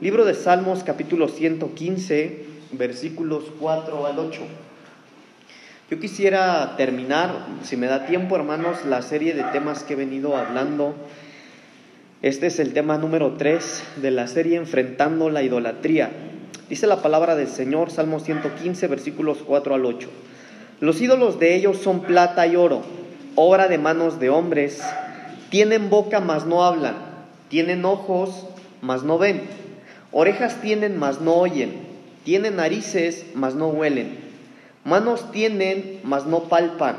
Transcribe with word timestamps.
Libro 0.00 0.24
de 0.24 0.34
Salmos 0.34 0.84
capítulo 0.84 1.26
115, 1.26 2.44
versículos 2.70 3.46
4 3.58 4.06
al 4.06 4.16
8. 4.20 4.40
Yo 5.90 5.98
quisiera 5.98 6.76
terminar, 6.76 7.32
si 7.64 7.76
me 7.76 7.88
da 7.88 8.06
tiempo 8.06 8.36
hermanos, 8.36 8.84
la 8.84 9.02
serie 9.02 9.34
de 9.34 9.42
temas 9.42 9.82
que 9.82 9.94
he 9.94 9.96
venido 9.96 10.36
hablando. 10.36 10.94
Este 12.22 12.46
es 12.46 12.60
el 12.60 12.74
tema 12.74 12.96
número 12.96 13.32
3 13.38 13.82
de 13.96 14.12
la 14.12 14.28
serie 14.28 14.56
Enfrentando 14.56 15.30
la 15.30 15.42
idolatría. 15.42 16.12
Dice 16.68 16.86
la 16.86 17.02
palabra 17.02 17.34
del 17.34 17.48
Señor, 17.48 17.90
Salmo 17.90 18.20
115, 18.20 18.86
versículos 18.86 19.38
4 19.44 19.74
al 19.74 19.84
8. 19.84 20.08
Los 20.78 21.00
ídolos 21.00 21.40
de 21.40 21.56
ellos 21.56 21.78
son 21.78 22.02
plata 22.02 22.46
y 22.46 22.54
oro, 22.54 22.82
obra 23.34 23.66
de 23.66 23.78
manos 23.78 24.20
de 24.20 24.30
hombres. 24.30 24.80
Tienen 25.50 25.90
boca, 25.90 26.20
mas 26.20 26.46
no 26.46 26.62
hablan. 26.64 26.94
Tienen 27.48 27.84
ojos, 27.84 28.46
mas 28.80 29.02
no 29.02 29.18
ven. 29.18 29.67
Orejas 30.12 30.60
tienen, 30.60 30.98
mas 30.98 31.20
no 31.20 31.34
oyen. 31.34 31.86
Tienen 32.24 32.56
narices, 32.56 33.26
mas 33.34 33.54
no 33.54 33.68
huelen. 33.68 34.18
Manos 34.84 35.30
tienen, 35.32 36.00
mas 36.04 36.26
no 36.26 36.44
palpan. 36.44 36.96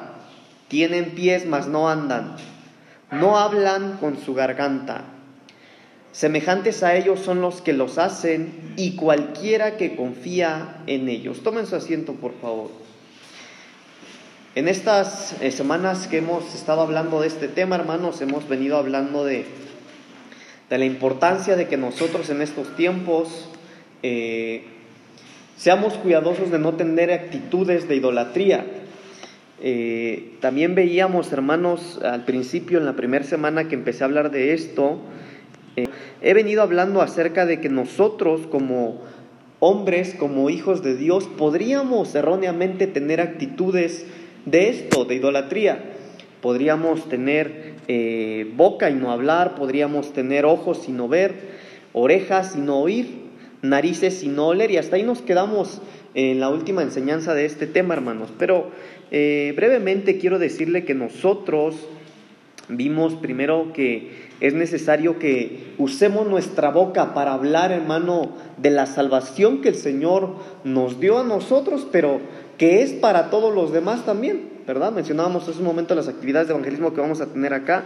Tienen 0.68 1.12
pies, 1.12 1.46
mas 1.46 1.68
no 1.68 1.90
andan. 1.90 2.36
No 3.12 3.38
hablan 3.38 3.98
con 3.98 4.18
su 4.18 4.34
garganta. 4.34 5.04
Semejantes 6.12 6.84
a 6.84 6.96
ellos 6.96 7.20
son 7.20 7.42
los 7.42 7.62
que 7.62 7.74
los 7.74 7.98
hacen 7.98 8.74
y 8.76 8.96
cualquiera 8.96 9.78
que 9.78 9.96
confía 9.96 10.82
en 10.88 11.10
ellos. 11.10 11.42
Tomen 11.44 11.66
su 11.66 11.76
asiento, 11.76 12.14
por 12.14 12.34
favor. 12.42 12.72
En 14.56 14.68
estas 14.68 15.36
eh, 15.42 15.52
semanas 15.52 16.08
que 16.08 16.18
hemos 16.18 16.56
estado 16.56 16.82
hablando 16.82 17.22
de 17.22 17.28
este 17.28 17.48
tema, 17.48 17.76
hermanos, 17.76 18.20
hemos 18.22 18.50
venido 18.50 18.78
hablando 18.78 19.24
de, 19.24 19.46
de 20.70 20.78
la 20.78 20.86
importancia 20.86 21.56
de 21.56 21.68
que 21.68 21.78
nosotros 21.78 22.30
en 22.30 22.42
estos 22.42 22.76
tiempos 22.76 23.50
eh, 24.04 24.64
seamos 25.58 25.94
cuidadosos 25.96 26.52
de 26.52 26.60
no 26.60 26.76
tener 26.76 27.12
actitudes 27.12 27.88
de 27.88 27.96
idolatría. 27.96 28.66
Eh, 29.62 30.34
también 30.40 30.76
veíamos, 30.76 31.34
hermanos, 31.34 32.00
al 32.04 32.24
principio, 32.24 32.78
en 32.78 32.86
la 32.86 32.96
primera 32.96 33.26
semana 33.26 33.68
que 33.68 33.76
empecé 33.76 34.04
a 34.04 34.08
hablar 34.08 34.32
de 34.32 34.54
esto, 34.54 35.00
he 36.22 36.34
venido 36.34 36.62
hablando 36.62 37.02
acerca 37.02 37.46
de 37.46 37.62
que 37.62 37.70
nosotros 37.70 38.48
como 38.48 39.02
hombres, 39.60 40.16
como 40.18 40.50
hijos 40.50 40.84
de 40.84 40.96
Dios, 40.96 41.26
podríamos 41.38 42.16
erróneamente 42.16 42.88
tener 42.88 43.22
actitudes 43.22 44.06
de 44.46 44.70
esto, 44.70 45.06
de 45.06 45.16
idolatría. 45.16 45.84
Podríamos 46.42 47.10
tener 47.10 47.69
eh, 47.92 48.48
boca 48.56 48.92
y 48.92 48.94
no 48.94 49.10
hablar, 49.12 49.56
podríamos 49.56 50.14
tener 50.14 50.46
ojos 50.46 50.88
y 50.88 50.92
no 50.92 51.08
ver, 51.08 51.34
orejas 51.92 52.56
y 52.56 52.60
no 52.60 52.80
oír, 52.82 53.08
narices 53.64 54.22
y 54.22 54.28
no 54.28 54.50
oler, 54.50 54.70
y 54.70 54.78
hasta 54.78 54.96
ahí 54.96 55.02
nos 55.02 55.24
quedamos 55.24 55.82
en 56.14 56.40
la 56.40 56.50
última 56.50 56.84
enseñanza 56.84 57.34
de 57.34 57.46
este 57.46 57.66
tema, 57.66 57.96
hermanos. 57.96 58.30
Pero 58.38 58.70
eh, 59.10 59.54
brevemente 59.56 60.20
quiero 60.20 60.38
decirle 60.38 60.86
que 60.86 60.94
nosotros 60.94 61.78
vimos 62.68 63.16
primero 63.16 63.74
que 63.74 64.30
es 64.40 64.54
necesario 64.54 65.18
que 65.18 65.74
usemos 65.80 66.28
nuestra 66.28 66.70
boca 66.70 67.16
para 67.16 67.34
hablar, 67.34 67.72
hermano, 67.72 68.30
de 68.58 68.70
la 68.70 68.86
salvación 68.86 69.62
que 69.62 69.70
el 69.70 69.76
Señor 69.76 70.36
nos 70.64 71.00
dio 71.00 71.18
a 71.18 71.24
nosotros, 71.24 71.88
pero 71.92 72.20
que 72.60 72.84
es 72.84 72.94
para 72.94 73.32
todos 73.32 73.52
los 73.52 73.74
demás 73.74 74.06
también, 74.06 74.49
¿verdad? 74.70 74.92
Mencionábamos 74.92 75.50
hace 75.50 75.58
un 75.58 75.66
momento 75.66 75.96
las 75.96 76.08
actividades 76.08 76.48
de 76.48 76.54
evangelismo 76.54 76.94
que 76.94 77.02
vamos 77.02 77.22
a 77.22 77.26
tener 77.26 77.56
acá. 77.56 77.86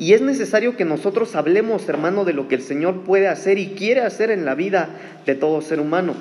Y 0.00 0.14
es 0.14 0.20
necesario 0.20 0.76
que 0.76 0.84
nosotros 0.84 1.36
hablemos, 1.36 1.88
hermano, 1.88 2.24
de 2.24 2.32
lo 2.32 2.48
que 2.48 2.56
el 2.56 2.62
Señor 2.62 3.02
puede 3.02 3.28
hacer 3.28 3.56
y 3.56 3.68
quiere 3.68 4.00
hacer 4.00 4.32
en 4.32 4.44
la 4.44 4.56
vida 4.56 4.88
de 5.26 5.36
todo 5.36 5.62
ser 5.62 5.78
humano. 5.78 6.14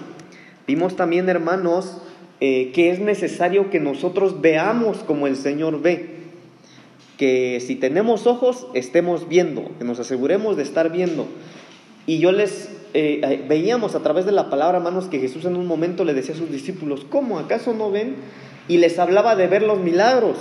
Vimos 0.68 0.96
también, 0.96 1.30
hermanos, 1.30 1.98
eh, 2.42 2.72
que 2.76 2.92
es 2.92 3.00
necesario 3.00 3.72
que 3.72 3.80
nosotros 3.80 4.40
veamos 4.40 5.00
como 5.00 5.26
el 5.26 5.36
Señor 5.36 5.82
ve. 5.82 6.10
Que 7.18 7.60
si 7.60 7.76
tenemos 7.76 8.28
ojos, 8.28 8.68
estemos 8.76 9.28
viendo, 9.28 9.72
que 9.80 9.84
nos 9.84 10.00
aseguremos 10.00 10.58
de 10.58 10.62
estar 10.62 10.92
viendo. 10.92 11.26
Y 12.06 12.20
yo 12.20 12.32
les 12.32 12.70
eh, 12.94 13.22
eh, 13.24 13.46
veíamos 13.48 13.96
a 13.96 14.02
través 14.02 14.26
de 14.26 14.32
la 14.32 14.50
palabra, 14.50 14.78
hermanos, 14.78 15.06
que 15.06 15.20
Jesús 15.20 15.46
en 15.46 15.56
un 15.56 15.66
momento 15.66 16.06
le 16.06 16.14
decía 16.14 16.36
a 16.36 16.38
sus 16.38 16.52
discípulos, 16.52 17.06
¿cómo? 17.10 17.40
¿Acaso 17.40 17.74
no 17.74 17.90
ven? 17.90 18.16
Y 18.68 18.78
les 18.78 19.00
hablaba 19.00 19.36
de 19.36 19.48
ver 19.48 19.64
los 19.64 19.80
milagros. 19.80 20.38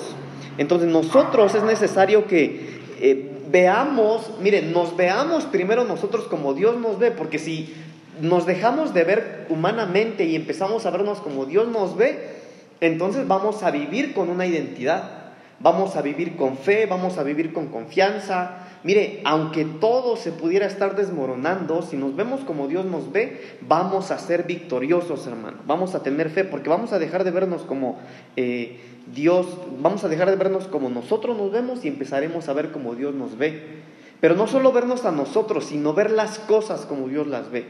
Entonces 0.59 0.89
nosotros 0.89 1.55
es 1.55 1.63
necesario 1.63 2.27
que 2.27 2.79
eh, 3.01 3.31
veamos, 3.51 4.31
miren, 4.41 4.73
nos 4.73 4.97
veamos 4.97 5.45
primero 5.45 5.85
nosotros 5.85 6.25
como 6.25 6.53
Dios 6.53 6.79
nos 6.79 6.99
ve, 6.99 7.11
porque 7.11 7.39
si 7.39 7.75
nos 8.21 8.45
dejamos 8.45 8.93
de 8.93 9.05
ver 9.05 9.47
humanamente 9.49 10.25
y 10.25 10.37
empezamos 10.37 10.85
a 10.85 10.91
vernos 10.91 11.21
como 11.21 11.47
Dios 11.47 11.69
nos 11.69 11.97
ve, 11.97 12.37
entonces 12.83 13.27
vamos 13.27 13.63
a 13.63 13.71
vivir 13.71 14.13
con 14.13 14.29
una 14.29 14.45
identidad, 14.45 15.33
vamos 15.61 15.97
a 15.97 16.03
vivir 16.03 16.37
con 16.37 16.59
fe, 16.59 16.85
vamos 16.85 17.17
a 17.17 17.23
vivir 17.23 17.55
con 17.55 17.69
confianza, 17.69 18.62
Mire, 18.85 19.21
aunque 19.25 19.65
todo 19.65 20.17
se 20.17 20.33
pudiera 20.33 20.67
estar 20.67 20.97
desmoronando, 20.97 21.83
si 21.83 21.97
nos 21.97 22.17
vemos 22.17 22.41
como 22.41 22.67
Dios 22.67 22.85
nos 22.85 23.13
ve, 23.13 23.59
vamos 23.61 24.11
a 24.11 24.19
ser 24.19 24.43
victoriosos, 24.43 25.27
hermano. 25.27 25.59
Vamos 25.67 25.95
a 25.95 26.03
tener 26.03 26.31
fe, 26.31 26.45
porque 26.45 26.69
vamos 26.69 26.93
a 26.93 26.99
dejar 26.99 27.23
de 27.23 27.31
vernos 27.31 27.63
como 27.63 28.01
eh, 28.35 28.81
Dios, 29.15 29.47
vamos 29.81 30.03
a 30.03 30.09
dejar 30.09 30.31
de 30.31 30.37
vernos 30.37 30.67
como 30.67 30.91
nosotros 30.91 31.37
nos 31.37 31.53
vemos 31.53 31.85
y 31.85 31.89
empezaremos 31.89 32.49
a 32.49 32.53
ver 32.55 32.73
como 32.73 32.95
Dios 32.97 33.15
nos 33.15 33.39
ve. 33.39 33.83
Pero 34.21 34.35
no 34.35 34.49
solo 34.49 34.73
vernos 34.73 35.05
a 35.05 35.13
nosotros, 35.13 35.67
sino 35.67 35.95
ver 35.95 36.11
las 36.11 36.41
cosas 36.41 36.85
como 36.87 37.09
Dios 37.09 37.29
las 37.29 37.51
ve. 37.51 37.67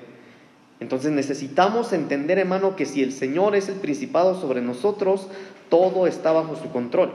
Entonces 0.81 1.12
necesitamos 1.12 1.93
entender, 1.93 2.39
hermano, 2.39 2.75
que 2.75 2.87
si 2.87 3.03
el 3.03 3.12
Señor 3.12 3.55
es 3.55 3.69
el 3.69 3.77
principado 3.77 4.41
sobre 4.41 4.62
nosotros, 4.62 5.28
todo 5.69 6.06
está 6.06 6.33
bajo 6.33 6.56
su 6.56 6.71
control. 6.71 7.12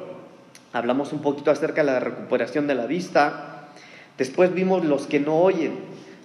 Hablamos 0.72 1.14
un 1.14 1.22
poquito 1.22 1.52
acerca 1.52 1.84
de 1.84 1.92
la 1.92 2.00
recuperación 2.00 2.68
de 2.68 2.76
la 2.76 2.86
vista, 2.86 3.57
Después 4.18 4.54
vimos 4.54 4.84
los 4.86 5.08
que 5.08 5.20
no 5.20 5.38
oyen. 5.38 5.74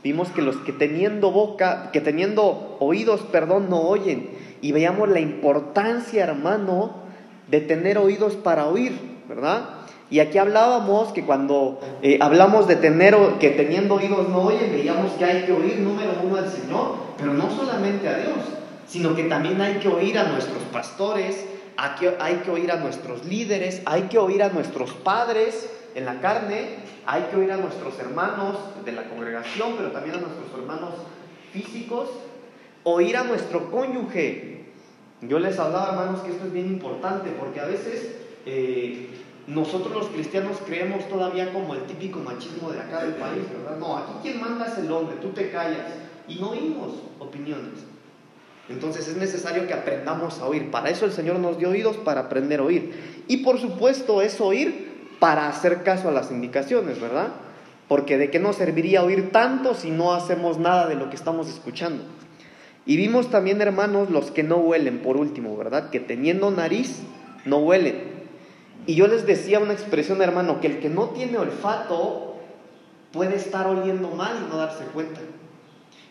Vimos 0.03 0.31
que 0.31 0.43
los 0.43 0.57
que 0.57 0.73
teniendo 0.73 1.31
boca, 1.31 1.91
que 1.93 2.01
teniendo 2.01 2.77
oídos, 2.81 3.21
perdón, 3.21 3.71
no 3.71 3.81
oyen. 3.83 4.31
Y 4.61 4.73
veíamos 4.73 5.09
la 5.09 5.21
importancia, 5.21 6.25
hermano, 6.25 7.03
de 7.49 7.61
tener 7.61 7.99
oídos 7.99 8.35
para 8.35 8.67
oír, 8.67 8.93
¿verdad? 9.29 9.83
Y 10.11 10.21
aquí 10.21 10.39
hablábamos 10.39 11.13
que 11.13 11.25
cuando 11.25 11.81
eh, 12.03 12.19
hablamos 12.21 12.67
de 12.67 12.77
tener, 12.77 13.17
que 13.41 13.51
teniendo 13.51 13.95
oídos 13.95 14.29
no 14.29 14.43
oyen, 14.43 14.71
veíamos 14.73 15.13
que 15.13 15.25
hay 15.25 15.45
que 15.45 15.53
oír 15.53 15.79
número 15.79 16.11
uno 16.23 16.37
al 16.37 16.51
Señor, 16.51 16.97
pero 17.17 17.33
no 17.33 17.51
solamente 17.51 18.09
a 18.09 18.19
Dios, 18.19 18.37
sino 18.87 19.15
que 19.15 19.25
también 19.25 19.61
hay 19.61 19.77
que 19.77 19.89
oír 19.89 20.19
a 20.19 20.25
nuestros 20.25 20.63
pastores, 20.65 21.47
hay 21.79 21.91
que, 21.99 22.15
hay 22.21 22.35
que 22.45 22.51
oír 22.51 22.71
a 22.71 22.77
nuestros 22.77 23.25
líderes, 23.25 23.81
hay 23.87 24.03
que 24.03 24.19
oír 24.19 24.43
a 24.43 24.51
nuestros 24.51 24.93
padres 24.93 25.71
en 25.95 26.05
la 26.05 26.21
carne, 26.21 26.77
hay 27.07 27.23
que 27.25 27.37
oír 27.37 27.53
a 27.53 27.57
nuestros 27.57 27.99
hermanos 27.99 28.57
de 28.85 28.93
la 28.93 29.09
congregación, 29.09 29.75
pero 29.77 29.91
también 29.91 30.17
a 30.17 30.21
nuestros 30.21 30.53
hermanos 30.55 30.95
físicos, 31.53 32.09
oír 32.85 33.17
a 33.17 33.25
nuestro 33.25 33.71
cónyuge. 33.71 34.67
Yo 35.23 35.39
les 35.39 35.59
hablaba, 35.59 35.91
hermanos, 35.91 36.21
que 36.21 36.33
esto 36.33 36.47
es 36.47 36.53
bien 36.53 36.67
importante, 36.67 37.31
porque 37.39 37.61
a 37.61 37.67
veces 37.67 38.17
eh, 38.47 39.09
nosotros 39.47 39.93
los 39.93 40.07
cristianos 40.09 40.59
creemos 40.67 41.09
todavía 41.09 41.53
como 41.53 41.75
el 41.75 41.83
típico 41.83 42.21
machismo 42.21 42.71
de 42.71 42.81
acá 42.81 43.05
del 43.05 43.15
país, 43.15 43.43
¿verdad? 43.51 43.79
No, 43.79 43.97
aquí 43.97 44.13
quien 44.23 44.41
manda 44.41 44.67
es 44.67 44.79
el 44.79 44.91
hombre, 44.91 45.17
tú 45.21 45.29
te 45.29 45.51
callas. 45.51 45.87
Y 46.29 46.37
no 46.37 46.51
oímos 46.51 46.93
opiniones. 47.19 47.85
Entonces 48.69 49.09
es 49.09 49.17
necesario 49.17 49.67
que 49.67 49.75
aprendamos 49.75 50.39
a 50.39 50.47
oír. 50.47 50.71
Para 50.71 50.89
eso 50.89 51.05
el 51.05 51.13
Señor 51.13 51.41
nos 51.41 51.59
dio 51.59 51.71
oídos, 51.71 51.97
para 51.97 52.23
aprender 52.23 52.61
a 52.61 52.63
oír. 52.63 53.25
Y 53.27 53.39
por 53.39 53.59
supuesto 53.59 54.23
es 54.23 54.41
oír 54.41 54.92
para 55.23 55.47
hacer 55.47 55.85
caso 55.85 56.09
a 56.09 56.11
las 56.11 56.33
indicaciones, 56.33 57.01
¿verdad? 57.01 57.29
Porque 57.87 58.19
de 58.19 58.29
qué 58.29 58.41
nos 58.41 58.57
serviría 58.57 59.05
oír 59.05 59.31
tanto 59.31 59.75
si 59.75 59.93
no 59.93 60.15
hacemos 60.15 60.59
nada 60.59 60.89
de 60.89 60.97
lo 60.97 61.11
que 61.11 61.15
estamos 61.15 61.49
escuchando. 61.49 62.03
Y 62.87 62.97
vimos 62.97 63.31
también, 63.31 63.63
hermanos, 63.63 64.11
los 64.11 64.33
que 64.33 64.43
no 64.43 64.57
huelen, 64.57 64.99
por 64.99 65.17
último, 65.17 65.57
¿verdad? 65.57 65.91
Que 65.91 66.01
teniendo 66.01 66.51
nariz, 66.51 67.03
no 67.45 67.59
huelen. 67.59 68.03
Y 68.89 68.97
yo 68.97 69.07
les 69.07 69.25
decía 69.25 69.61
una 69.61 69.75
expresión, 69.75 70.21
hermano, 70.23 70.61
que 70.61 70.67
el 70.67 70.81
que 70.81 70.89
no 70.89 71.11
tiene 71.11 71.39
olfato 71.39 72.39
puede 73.13 73.37
estar 73.37 73.69
oliendo 73.69 74.11
mal 74.11 74.37
y 74.45 74.51
no 74.51 74.57
darse 74.57 74.83
cuenta. 74.87 75.21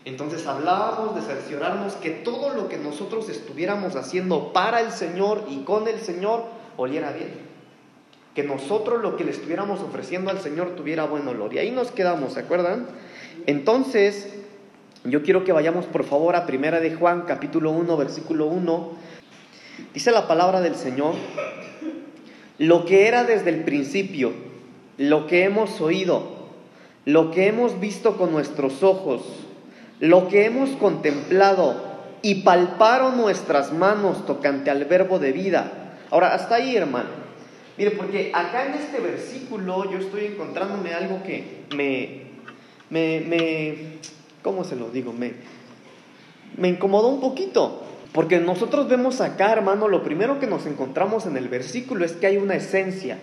Entonces 0.05 0.47
hablábamos 0.47 1.15
de 1.15 1.21
cerciorarnos 1.21 1.95
que 1.95 2.11
todo 2.11 2.53
lo 2.53 2.69
que 2.69 2.77
nosotros 2.77 3.27
estuviéramos 3.27 3.97
haciendo 3.97 4.53
para 4.53 4.79
el 4.79 4.93
Señor 4.93 5.43
y 5.49 5.63
con 5.63 5.89
el 5.89 5.99
Señor 5.99 6.45
oliera 6.77 7.11
bien 7.11 7.50
que 8.35 8.43
nosotros 8.43 9.01
lo 9.01 9.17
que 9.17 9.23
le 9.23 9.31
estuviéramos 9.31 9.81
ofreciendo 9.81 10.31
al 10.31 10.39
Señor 10.39 10.75
tuviera 10.75 11.05
buen 11.05 11.27
olor. 11.27 11.53
Y 11.53 11.59
ahí 11.59 11.71
nos 11.71 11.91
quedamos, 11.91 12.33
¿se 12.33 12.39
acuerdan? 12.39 12.87
Entonces, 13.45 14.33
yo 15.03 15.23
quiero 15.23 15.43
que 15.43 15.51
vayamos 15.51 15.85
por 15.85 16.03
favor 16.03 16.35
a 16.35 16.45
Primera 16.45 16.79
de 16.79 16.95
Juan, 16.95 17.23
capítulo 17.27 17.71
1, 17.71 17.97
versículo 17.97 18.45
1. 18.45 18.91
Dice 19.93 20.11
la 20.11 20.27
palabra 20.27 20.61
del 20.61 20.75
Señor, 20.75 21.15
lo 22.57 22.85
que 22.85 23.07
era 23.07 23.23
desde 23.23 23.49
el 23.49 23.63
principio, 23.63 24.31
lo 24.97 25.27
que 25.27 25.43
hemos 25.43 25.81
oído, 25.81 26.41
lo 27.05 27.31
que 27.31 27.47
hemos 27.47 27.79
visto 27.79 28.15
con 28.15 28.31
nuestros 28.31 28.83
ojos, 28.83 29.23
lo 29.99 30.27
que 30.27 30.45
hemos 30.45 30.69
contemplado 30.71 31.91
y 32.21 32.43
palparon 32.43 33.17
nuestras 33.17 33.73
manos 33.73 34.25
tocante 34.25 34.69
al 34.69 34.85
verbo 34.85 35.19
de 35.19 35.31
vida. 35.31 35.97
Ahora, 36.11 36.33
hasta 36.33 36.55
ahí, 36.55 36.75
hermano. 36.75 37.20
Mire, 37.77 37.91
porque 37.91 38.31
acá 38.33 38.67
en 38.67 38.73
este 38.73 38.99
versículo 38.99 39.89
yo 39.91 39.97
estoy 39.99 40.25
encontrándome 40.25 40.93
algo 40.93 41.23
que 41.23 41.63
me, 41.75 42.23
me, 42.89 43.21
me 43.21 43.75
¿cómo 44.43 44.63
se 44.63 44.75
lo 44.75 44.89
digo? 44.89 45.13
Me, 45.13 45.33
me 46.57 46.69
incomodó 46.69 47.07
un 47.07 47.21
poquito. 47.21 47.83
Porque 48.11 48.39
nosotros 48.39 48.89
vemos 48.89 49.21
acá, 49.21 49.53
hermano, 49.53 49.87
lo 49.87 50.03
primero 50.03 50.37
que 50.39 50.47
nos 50.47 50.65
encontramos 50.65 51.25
en 51.25 51.37
el 51.37 51.47
versículo 51.47 52.03
es 52.03 52.11
que 52.11 52.27
hay 52.27 52.37
una 52.37 52.55
esencia, 52.55 53.17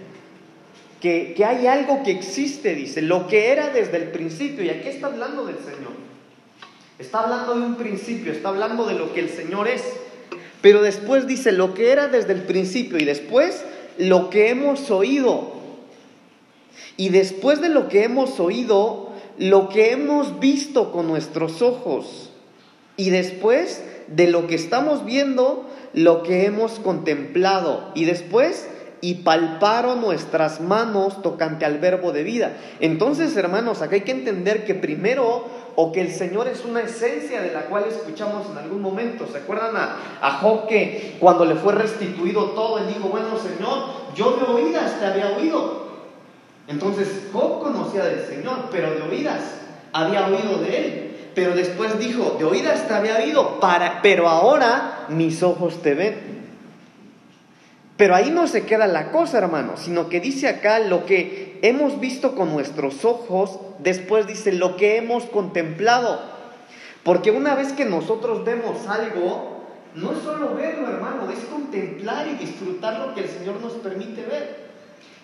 que, 1.01 1.35
que 1.37 1.45
hay 1.45 1.67
algo 1.67 2.03
que 2.03 2.11
existe, 2.11 2.75
dice, 2.75 3.03
lo 3.03 3.27
que 3.27 3.51
era 3.53 3.69
desde 3.69 3.99
el 3.99 4.05
principio. 4.05 4.65
Y 4.65 4.71
aquí 4.71 4.89
está 4.89 5.09
hablando 5.09 5.45
del 5.45 5.59
Señor. 5.59 5.93
Está 6.99 7.21
hablando 7.21 7.55
de 7.55 7.67
un 7.67 7.77
principio, 7.77 8.33
está 8.33 8.49
hablando 8.49 8.87
de 8.87 8.95
lo 8.95 9.13
que 9.13 9.21
el 9.21 9.29
Señor 9.29 9.69
es. 9.69 9.85
Pero 10.63 10.83
después 10.83 11.27
dice 11.27 11.53
lo 11.53 11.75
que 11.75 11.93
era 11.93 12.09
desde 12.09 12.33
el 12.33 12.43
principio 12.43 12.99
y 12.99 13.05
después 13.05 13.63
lo 13.99 14.31
que 14.31 14.51
hemos 14.51 14.91
oído. 14.91 15.53
Y 16.97 17.11
después 17.11 17.61
de 17.61 17.69
lo 17.69 17.89
que 17.89 18.05
hemos 18.05 18.41
oído, 18.41 19.11
lo 19.39 19.69
que 19.69 19.93
hemos 19.93 20.41
visto 20.41 20.91
con 20.93 21.07
nuestros 21.07 21.63
ojos. 21.63 22.31
Y 22.97 23.11
después 23.11 23.85
de 24.09 24.29
lo 24.29 24.47
que 24.47 24.55
estamos 24.55 25.05
viendo, 25.05 25.69
lo 25.93 26.23
que 26.23 26.47
hemos 26.47 26.79
contemplado. 26.81 27.93
Y 27.95 28.05
después, 28.05 28.69
y 29.01 29.17
palparon 29.17 30.01
nuestras 30.01 30.61
manos 30.61 31.23
tocante 31.23 31.65
al 31.65 31.79
verbo 31.79 32.13
de 32.13 32.25
vida. 32.25 32.57
Entonces, 32.81 33.37
hermanos, 33.37 33.83
acá 33.83 33.95
hay 33.97 34.01
que 34.03 34.13
entender 34.13 34.65
que 34.65 34.75
primero 34.75 35.45
o 35.81 35.93
que 35.93 36.01
el 36.01 36.11
Señor 36.11 36.49
es 36.49 36.65
una 36.65 36.81
esencia 36.81 37.41
de 37.41 37.53
la 37.53 37.67
cual 37.67 37.85
escuchamos 37.89 38.51
en 38.51 38.59
algún 38.59 38.83
momento. 38.83 39.29
¿Se 39.31 39.39
acuerdan 39.39 39.77
a, 39.77 40.19
a 40.21 40.33
Job 40.41 40.67
que 40.67 41.15
cuando 41.21 41.45
le 41.45 41.55
fue 41.55 41.73
restituido 41.73 42.47
todo, 42.47 42.79
él 42.79 42.89
dijo, 42.89 43.09
bueno 43.09 43.39
Señor, 43.39 43.85
yo 44.13 44.33
de 44.33 44.53
oídas 44.53 44.99
te 44.99 45.07
había 45.07 45.37
oído? 45.37 45.87
Entonces 46.67 47.29
Job 47.33 47.63
conocía 47.63 48.05
del 48.07 48.27
Señor, 48.27 48.71
pero 48.73 48.93
de 48.93 49.03
oídas 49.03 49.55
había 49.93 50.27
oído 50.27 50.59
de 50.59 50.77
él. 50.79 51.17
Pero 51.37 51.55
después 51.55 51.97
dijo, 52.01 52.35
de 52.41 52.45
oídas 52.45 52.89
te 52.89 52.95
había 52.95 53.19
oído, 53.19 53.61
para, 53.61 54.03
pero 54.03 54.29
ahora 54.29 55.07
mis 55.11 55.45
ojos 55.45 55.81
te 55.81 55.95
ven. 55.95 56.17
Pero 57.97 58.17
ahí 58.17 58.33
no 58.33 58.49
se 58.49 58.67
queda 58.67 58.89
la 58.89 59.13
cosa, 59.13 59.39
hermano, 59.39 59.77
sino 59.77 60.09
que 60.09 60.19
dice 60.19 60.49
acá 60.49 60.81
lo 60.81 61.07
que 61.07 61.48
hemos 61.63 62.01
visto 62.01 62.35
con 62.35 62.53
nuestros 62.53 63.05
ojos, 63.05 63.59
después 63.79 64.27
dice 64.27 64.53
lo 64.53 64.77
que 64.77 64.97
hemos 64.97 65.25
contemplado. 65.25 66.21
Porque 67.03 67.31
una 67.31 67.55
vez 67.55 67.73
que 67.73 67.85
nosotros 67.85 68.45
vemos 68.45 68.87
algo, 68.87 69.59
no 69.95 70.13
es 70.13 70.19
solo 70.19 70.55
verlo, 70.55 70.89
hermano, 70.89 71.31
es 71.31 71.39
contemplar 71.47 72.29
y 72.29 72.35
disfrutar 72.35 73.01
lo 73.01 73.15
que 73.15 73.23
el 73.23 73.29
Señor 73.29 73.61
nos 73.61 73.73
permite 73.75 74.23
ver. 74.23 74.69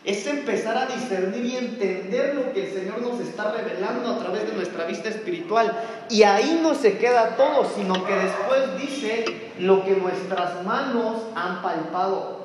Es 0.04 0.26
empezar 0.26 0.76
a 0.76 0.86
discernir 0.86 1.44
y 1.44 1.56
entender 1.56 2.34
lo 2.34 2.52
que 2.52 2.66
el 2.66 2.72
Señor 2.72 3.00
nos 3.00 3.20
está 3.20 3.52
revelando 3.52 4.10
a 4.10 4.18
través 4.18 4.46
de 4.46 4.54
nuestra 4.54 4.84
vista 4.84 5.08
espiritual. 5.08 5.72
Y 6.10 6.24
ahí 6.24 6.60
no 6.62 6.74
se 6.74 6.98
queda 6.98 7.36
todo, 7.36 7.70
sino 7.74 8.04
que 8.04 8.12
después 8.14 8.78
dice 8.78 9.24
lo 9.58 9.84
que 9.84 9.92
nuestras 9.92 10.62
manos 10.64 11.22
han 11.34 11.62
palpado. 11.62 12.43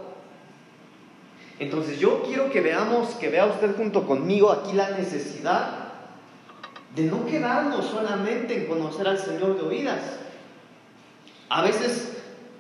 Entonces 1.60 2.00
yo 2.00 2.24
quiero 2.24 2.50
que 2.50 2.62
veamos, 2.62 3.10
que 3.16 3.30
vea 3.30 3.46
usted 3.46 3.76
junto 3.76 4.08
conmigo 4.08 4.52
aquí 4.52 4.74
la 4.74 4.92
necesidad 4.92 5.90
de 6.96 7.04
no 7.04 7.26
quedarnos 7.26 7.86
solamente 7.86 8.56
en 8.56 8.68
conocer 8.68 9.08
al 9.08 9.20
Señor 9.20 9.58
de 9.58 9.68
oídas. 9.68 10.02
A 11.50 11.62
veces 11.62 12.18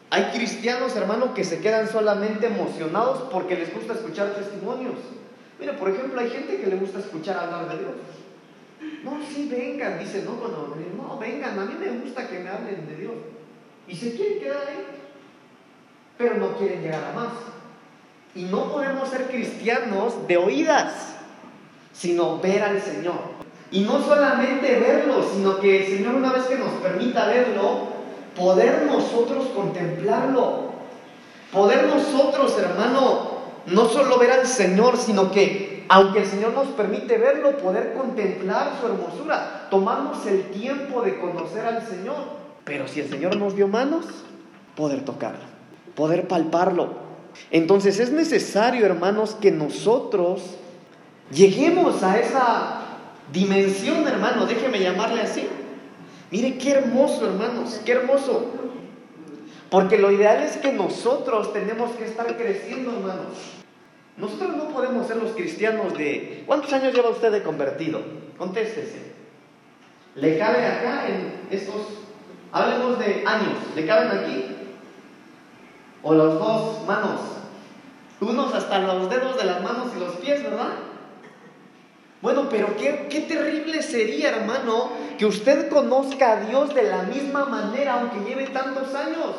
hay 0.09 0.23
cristianos, 0.33 0.95
hermano, 0.95 1.33
que 1.33 1.43
se 1.43 1.59
quedan 1.59 1.87
solamente 1.87 2.47
emocionados 2.47 3.29
porque 3.31 3.55
les 3.55 3.73
gusta 3.73 3.93
escuchar 3.93 4.33
testimonios. 4.33 4.95
Mira, 5.59 5.77
por 5.77 5.89
ejemplo, 5.89 6.19
hay 6.19 6.29
gente 6.29 6.57
que 6.57 6.67
le 6.67 6.75
gusta 6.75 6.99
escuchar 6.99 7.37
hablar 7.37 7.69
de 7.69 7.77
Dios. 7.79 7.93
No, 9.03 9.19
sí, 9.33 9.47
vengan, 9.49 9.99
dice, 9.99 10.23
no, 10.23 10.33
cuando, 10.33 10.75
no, 10.97 11.17
vengan, 11.17 11.57
a 11.57 11.65
mí 11.65 11.75
me 11.79 11.99
gusta 11.99 12.27
que 12.27 12.39
me 12.39 12.49
hablen 12.49 12.87
de 12.87 12.95
Dios. 12.95 13.13
Y 13.87 13.95
se 13.95 14.15
quieren 14.15 14.39
quedar 14.39 14.67
ahí, 14.67 14.85
pero 16.17 16.37
no 16.37 16.57
quieren 16.57 16.81
llegar 16.81 17.03
a 17.03 17.13
más. 17.13 17.33
Y 18.39 18.43
no 18.43 18.71
podemos 18.71 19.09
ser 19.09 19.27
cristianos 19.27 20.25
de 20.25 20.37
oídas, 20.37 20.93
sino 21.91 22.39
ver 22.39 22.63
al 22.63 22.81
Señor. 22.81 23.19
Y 23.69 23.81
no 23.81 24.01
solamente 24.01 24.79
verlo, 24.79 25.25
sino 25.29 25.59
que 25.59 25.81
el 25.81 25.97
Señor 25.97 26.15
una 26.15 26.31
vez 26.31 26.45
que 26.45 26.57
nos 26.57 26.71
permita 26.81 27.25
verlo, 27.25 27.89
poder 28.37 28.83
nosotros 28.83 29.47
contemplarlo. 29.53 30.69
Poder 31.51 31.87
nosotros, 31.87 32.57
hermano, 32.57 33.39
no 33.65 33.89
solo 33.89 34.17
ver 34.17 34.31
al 34.31 34.47
Señor, 34.47 34.95
sino 34.95 35.31
que 35.31 35.83
aunque 35.89 36.19
el 36.19 36.25
Señor 36.25 36.53
nos 36.53 36.67
permite 36.67 37.17
verlo, 37.17 37.57
poder 37.57 37.91
contemplar 37.91 38.71
su 38.79 38.87
hermosura, 38.87 39.67
tomarnos 39.69 40.25
el 40.27 40.43
tiempo 40.51 41.01
de 41.01 41.19
conocer 41.19 41.65
al 41.65 41.85
Señor. 41.85 42.15
Pero 42.63 42.87
si 42.87 43.01
el 43.01 43.09
Señor 43.09 43.35
nos 43.35 43.57
dio 43.57 43.67
manos, 43.67 44.05
poder 44.77 45.03
tocarlo, 45.03 45.43
poder 45.93 46.29
palparlo, 46.29 47.08
entonces 47.51 47.99
es 47.99 48.11
necesario, 48.11 48.85
hermanos, 48.85 49.35
que 49.39 49.51
nosotros 49.51 50.41
lleguemos 51.31 52.03
a 52.03 52.19
esa 52.19 52.81
dimensión, 53.31 54.07
hermano, 54.07 54.45
déjeme 54.45 54.79
llamarle 54.79 55.21
así. 55.21 55.47
Mire 56.31 56.57
qué 56.57 56.71
hermoso, 56.71 57.25
hermanos, 57.25 57.81
qué 57.85 57.93
hermoso. 57.93 58.53
Porque 59.69 59.97
lo 59.97 60.11
ideal 60.11 60.41
es 60.43 60.57
que 60.57 60.71
nosotros 60.71 61.53
tenemos 61.53 61.91
que 61.91 62.05
estar 62.05 62.37
creciendo, 62.37 62.91
hermanos. 62.91 63.37
Nosotros 64.17 64.55
no 64.57 64.69
podemos 64.69 65.07
ser 65.07 65.17
los 65.17 65.31
cristianos 65.31 65.97
de... 65.97 66.43
¿Cuántos 66.45 66.73
años 66.73 66.93
lleva 66.93 67.09
usted 67.09 67.31
de 67.31 67.41
convertido? 67.41 68.01
Contéstese. 68.37 69.13
¿Le 70.15 70.37
cabe 70.37 70.65
acá 70.65 71.07
en 71.07 71.47
estos... 71.51 71.81
Hablemos 72.51 72.99
de 72.99 73.23
años. 73.25 73.57
¿Le 73.75 73.85
caben 73.85 74.07
aquí? 74.09 74.45
O 76.03 76.13
los 76.13 76.39
dos 76.39 76.85
manos. 76.87 77.19
Unos 78.21 78.53
hasta 78.53 78.79
los 78.79 79.09
dedos 79.09 79.37
de 79.37 79.45
las 79.45 79.61
manos 79.61 79.87
y 79.95 79.99
los 79.99 80.15
pies, 80.15 80.43
¿verdad? 80.43 80.71
Bueno, 82.21 82.47
pero 82.49 82.75
qué, 82.75 83.07
qué, 83.09 83.21
terrible 83.21 83.81
sería, 83.81 84.35
hermano, 84.35 84.89
que 85.17 85.25
usted 85.25 85.69
conozca 85.69 86.33
a 86.33 86.41
Dios 86.41 86.75
de 86.75 86.83
la 86.83 87.03
misma 87.03 87.45
manera, 87.45 88.01
aunque 88.01 88.29
lleve 88.29 88.47
tantos 88.47 88.93
años. 88.93 89.35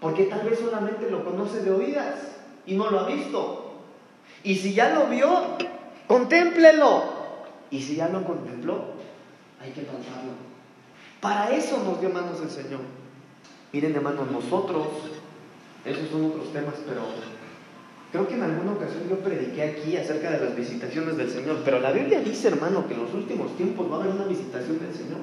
Porque 0.00 0.24
tal 0.24 0.48
vez 0.48 0.58
solamente 0.58 1.08
lo 1.08 1.24
conoce 1.24 1.62
de 1.62 1.70
oídas 1.70 2.16
y 2.66 2.74
no 2.74 2.90
lo 2.90 3.00
ha 3.00 3.06
visto. 3.06 3.74
Y 4.42 4.56
si 4.56 4.74
ya 4.74 4.92
lo 4.92 5.06
vio, 5.06 5.56
contémplelo. 6.08 7.04
Y 7.70 7.80
si 7.80 7.96
ya 7.96 8.08
lo 8.08 8.24
contempló, 8.24 8.84
hay 9.62 9.70
que 9.70 9.82
tratarlo. 9.82 10.32
Para 11.20 11.50
eso 11.54 11.82
nos 11.84 12.00
dio 12.00 12.10
manos 12.10 12.40
el 12.42 12.50
Señor. 12.50 12.80
Miren, 13.72 13.94
hermanos, 13.94 14.30
nosotros 14.30 14.86
esos 15.84 16.08
son 16.08 16.26
otros 16.26 16.52
temas, 16.52 16.74
pero 16.86 17.02
creo 18.10 18.28
que 18.28 18.34
en 18.34 18.42
alguna 18.42 18.72
ocasión 18.72 19.02
yo 19.08 19.18
prediqué 19.18 19.62
aquí 19.62 19.96
acerca 19.96 20.30
de 20.30 20.44
las 20.44 20.56
visitaciones 20.56 21.16
del 21.16 21.30
Señor. 21.30 21.58
Pero 21.64 21.80
la 21.80 21.92
Biblia 21.92 22.20
dice, 22.20 22.48
hermano, 22.48 22.86
que 22.86 22.94
en 22.94 23.02
los 23.02 23.12
últimos 23.12 23.56
tiempos 23.56 23.90
va 23.90 23.96
a 23.96 24.00
haber 24.00 24.14
una 24.14 24.24
visitación 24.24 24.78
del 24.78 24.94
Señor. 24.94 25.20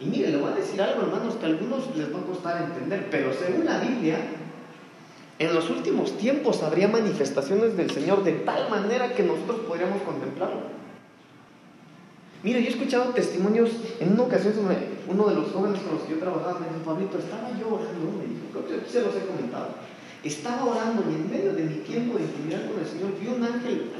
Y 0.00 0.06
mire, 0.06 0.32
le 0.32 0.36
voy 0.36 0.52
a 0.52 0.56
decir 0.56 0.82
algo, 0.82 1.02
hermanos, 1.02 1.36
que 1.36 1.46
a 1.46 1.48
algunos 1.48 1.96
les 1.96 2.12
va 2.12 2.18
a 2.18 2.24
costar 2.24 2.62
entender, 2.62 3.08
pero 3.10 3.32
según 3.32 3.64
la 3.64 3.78
Biblia, 3.78 4.16
en 5.38 5.54
los 5.54 5.70
últimos 5.70 6.16
tiempos 6.18 6.62
habría 6.62 6.88
manifestaciones 6.88 7.76
del 7.76 7.90
Señor 7.90 8.24
de 8.24 8.32
tal 8.32 8.68
manera 8.68 9.14
que 9.14 9.22
nosotros 9.22 9.60
podríamos 9.60 10.02
contemplarlo. 10.02 10.82
Mire, 12.42 12.60
yo 12.60 12.68
he 12.68 12.72
escuchado 12.72 13.10
testimonios, 13.10 13.70
en 14.00 14.12
una 14.12 14.24
ocasión 14.24 14.54
uno 15.08 15.28
de 15.28 15.34
los 15.34 15.52
jóvenes 15.52 15.80
con 15.80 15.94
los 15.94 16.02
que 16.02 16.14
yo 16.14 16.18
trabajaba 16.18 16.58
me 16.58 16.66
dijo, 16.66 16.80
Pablito, 16.84 17.18
estaba 17.18 17.50
yo 17.58 17.74
orando, 17.74 18.22
se 18.88 19.00
los 19.00 19.14
he 19.16 19.26
comentado, 19.26 19.68
estaba 20.22 20.64
orando 20.64 21.04
y 21.10 21.14
en 21.14 21.30
medio 21.30 21.52
de 21.54 21.64
mi 21.64 21.76
tiempo 21.76 22.18
de 22.18 22.24
intimidad 22.24 22.70
con 22.70 22.80
el 22.80 22.86
Señor 22.86 23.18
vi 23.20 23.28
un 23.28 23.42
ángel 23.42 23.90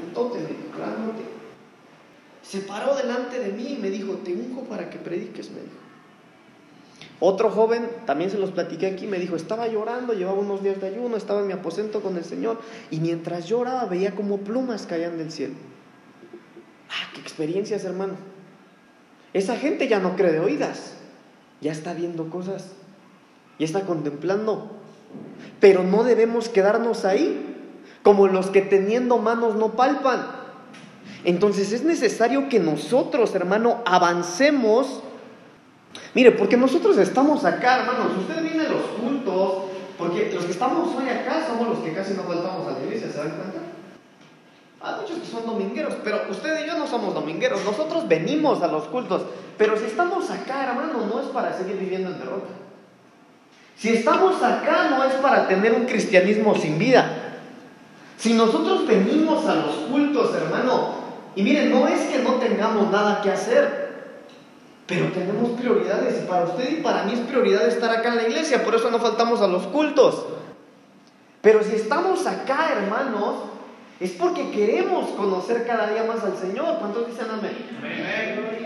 claramente, 0.75 1.21
se 2.41 2.59
paró 2.59 2.95
delante 2.95 3.39
de 3.39 3.51
mí 3.51 3.73
y 3.73 3.77
me 3.77 3.89
dijo, 3.89 4.13
te 4.17 4.33
unjo 4.33 4.63
para 4.63 4.89
que 4.89 4.97
prediques, 4.97 5.49
me 5.51 5.61
dijo. 5.61 5.83
Otro 7.19 7.49
joven, 7.49 7.89
también 8.05 8.29
se 8.29 8.37
los 8.37 8.51
platiqué 8.51 8.87
aquí, 8.87 9.07
me 9.07 9.17
dijo, 9.17 9.35
estaba 9.35 9.67
llorando, 9.67 10.13
llevaba 10.13 10.39
unos 10.39 10.61
días 10.61 10.81
de 10.81 10.87
ayuno, 10.87 11.15
estaba 11.15 11.39
en 11.39 11.47
mi 11.47 11.53
aposento 11.53 12.01
con 12.01 12.17
el 12.17 12.25
Señor 12.25 12.59
y 12.91 12.99
mientras 12.99 13.47
lloraba 13.47 13.85
veía 13.85 14.13
como 14.13 14.39
plumas 14.39 14.85
caían 14.85 15.17
del 15.17 15.31
cielo. 15.31 15.53
Ah, 16.89 17.11
qué 17.13 17.21
experiencias, 17.21 17.85
hermano. 17.85 18.15
Esa 19.33 19.55
gente 19.55 19.87
ya 19.87 19.99
no 19.99 20.15
cree 20.15 20.33
de 20.33 20.39
oídas, 20.39 20.95
ya 21.61 21.71
está 21.71 21.93
viendo 21.93 22.29
cosas, 22.29 22.73
ya 23.59 23.65
está 23.65 23.81
contemplando. 23.81 24.71
Pero 25.59 25.83
no 25.83 26.03
debemos 26.03 26.49
quedarnos 26.49 27.05
ahí, 27.05 27.55
como 28.03 28.27
los 28.27 28.47
que 28.47 28.61
teniendo 28.61 29.17
manos 29.17 29.55
no 29.55 29.73
palpan. 29.73 30.25
Entonces 31.23 31.71
es 31.71 31.83
necesario 31.83 32.49
que 32.49 32.59
nosotros, 32.59 33.33
hermano, 33.35 33.81
avancemos 33.85 35.01
Mire, 36.13 36.31
porque 36.31 36.57
nosotros 36.57 36.97
estamos 36.97 37.43
acá, 37.45 37.81
hermanos. 37.81 38.11
Usted 38.19 38.43
viene 38.43 38.65
a 38.65 38.69
los 38.69 38.83
cultos, 39.01 39.63
porque 39.97 40.31
los 40.33 40.45
que 40.45 40.51
estamos 40.51 40.95
hoy 40.95 41.09
acá 41.09 41.45
somos 41.47 41.69
los 41.69 41.79
que 41.79 41.93
casi 41.93 42.13
no 42.13 42.23
faltamos 42.23 42.67
a 42.67 42.71
la 42.71 42.79
iglesia, 42.85 43.11
¿se 43.11 43.17
dan 43.17 43.31
cuenta? 43.31 43.59
Hay 44.81 45.01
muchos 45.01 45.17
que 45.17 45.25
son 45.25 45.45
domingueros, 45.45 45.95
pero 46.03 46.23
usted 46.29 46.63
y 46.63 46.67
yo 46.67 46.77
no 46.77 46.85
somos 46.87 47.13
domingueros. 47.13 47.63
Nosotros 47.63 48.07
venimos 48.07 48.61
a 48.61 48.67
los 48.67 48.83
cultos, 48.85 49.23
pero 49.57 49.77
si 49.77 49.85
estamos 49.85 50.29
acá, 50.29 50.69
hermano, 50.69 51.05
no 51.07 51.19
es 51.19 51.27
para 51.27 51.57
seguir 51.57 51.77
viviendo 51.77 52.09
en 52.09 52.19
derrota. 52.19 52.49
Si 53.77 53.89
estamos 53.89 54.41
acá, 54.41 54.89
no 54.91 55.03
es 55.03 55.13
para 55.15 55.47
tener 55.47 55.73
un 55.73 55.85
cristianismo 55.85 56.55
sin 56.55 56.77
vida. 56.77 57.39
Si 58.17 58.33
nosotros 58.33 58.87
venimos 58.87 59.45
a 59.47 59.55
los 59.55 59.75
cultos, 59.91 60.33
hermano, 60.35 60.95
y 61.35 61.43
miren, 61.43 61.71
no 61.71 61.87
es 61.87 62.01
que 62.01 62.19
no 62.19 62.35
tengamos 62.35 62.91
nada 62.91 63.21
que 63.21 63.31
hacer, 63.31 63.83
pero 64.85 65.07
tenemos 65.07 65.59
prioridades. 65.59 66.23
Y 66.23 66.27
para 66.27 66.45
usted 66.45 66.79
y 66.79 66.81
para 66.81 67.03
mí 67.03 67.13
es 67.13 67.19
prioridad 67.19 67.67
estar 67.67 67.89
acá 67.89 68.09
en 68.09 68.17
la 68.17 68.27
iglesia, 68.27 68.63
por 68.63 68.75
eso 68.75 68.89
no 68.91 68.99
faltamos 68.99 69.41
a 69.41 69.47
los 69.47 69.63
cultos. 69.67 70.25
Pero 71.41 71.61
si 71.63 71.75
estamos 71.75 72.25
acá, 72.25 72.69
hermanos, 72.77 73.35
es 73.99 74.11
porque 74.11 74.51
queremos 74.51 75.09
conocer 75.11 75.65
cada 75.67 75.89
día 75.89 76.03
más 76.03 76.23
al 76.23 76.37
Señor. 76.37 76.77
¿Cuántos 76.79 77.07
dicen 77.07 77.27
amén? 77.29 77.57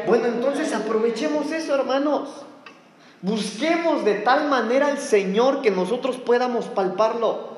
Bueno, 0.05 0.27
entonces 0.27 0.73
aprovechemos 0.73 1.51
eso, 1.51 1.73
hermanos. 1.73 2.45
Busquemos 3.21 4.05
de 4.05 4.15
tal 4.15 4.49
manera 4.49 4.87
al 4.87 4.99
Señor 4.99 5.61
que 5.61 5.71
nosotros 5.71 6.17
podamos 6.17 6.65
palparlo. 6.65 7.57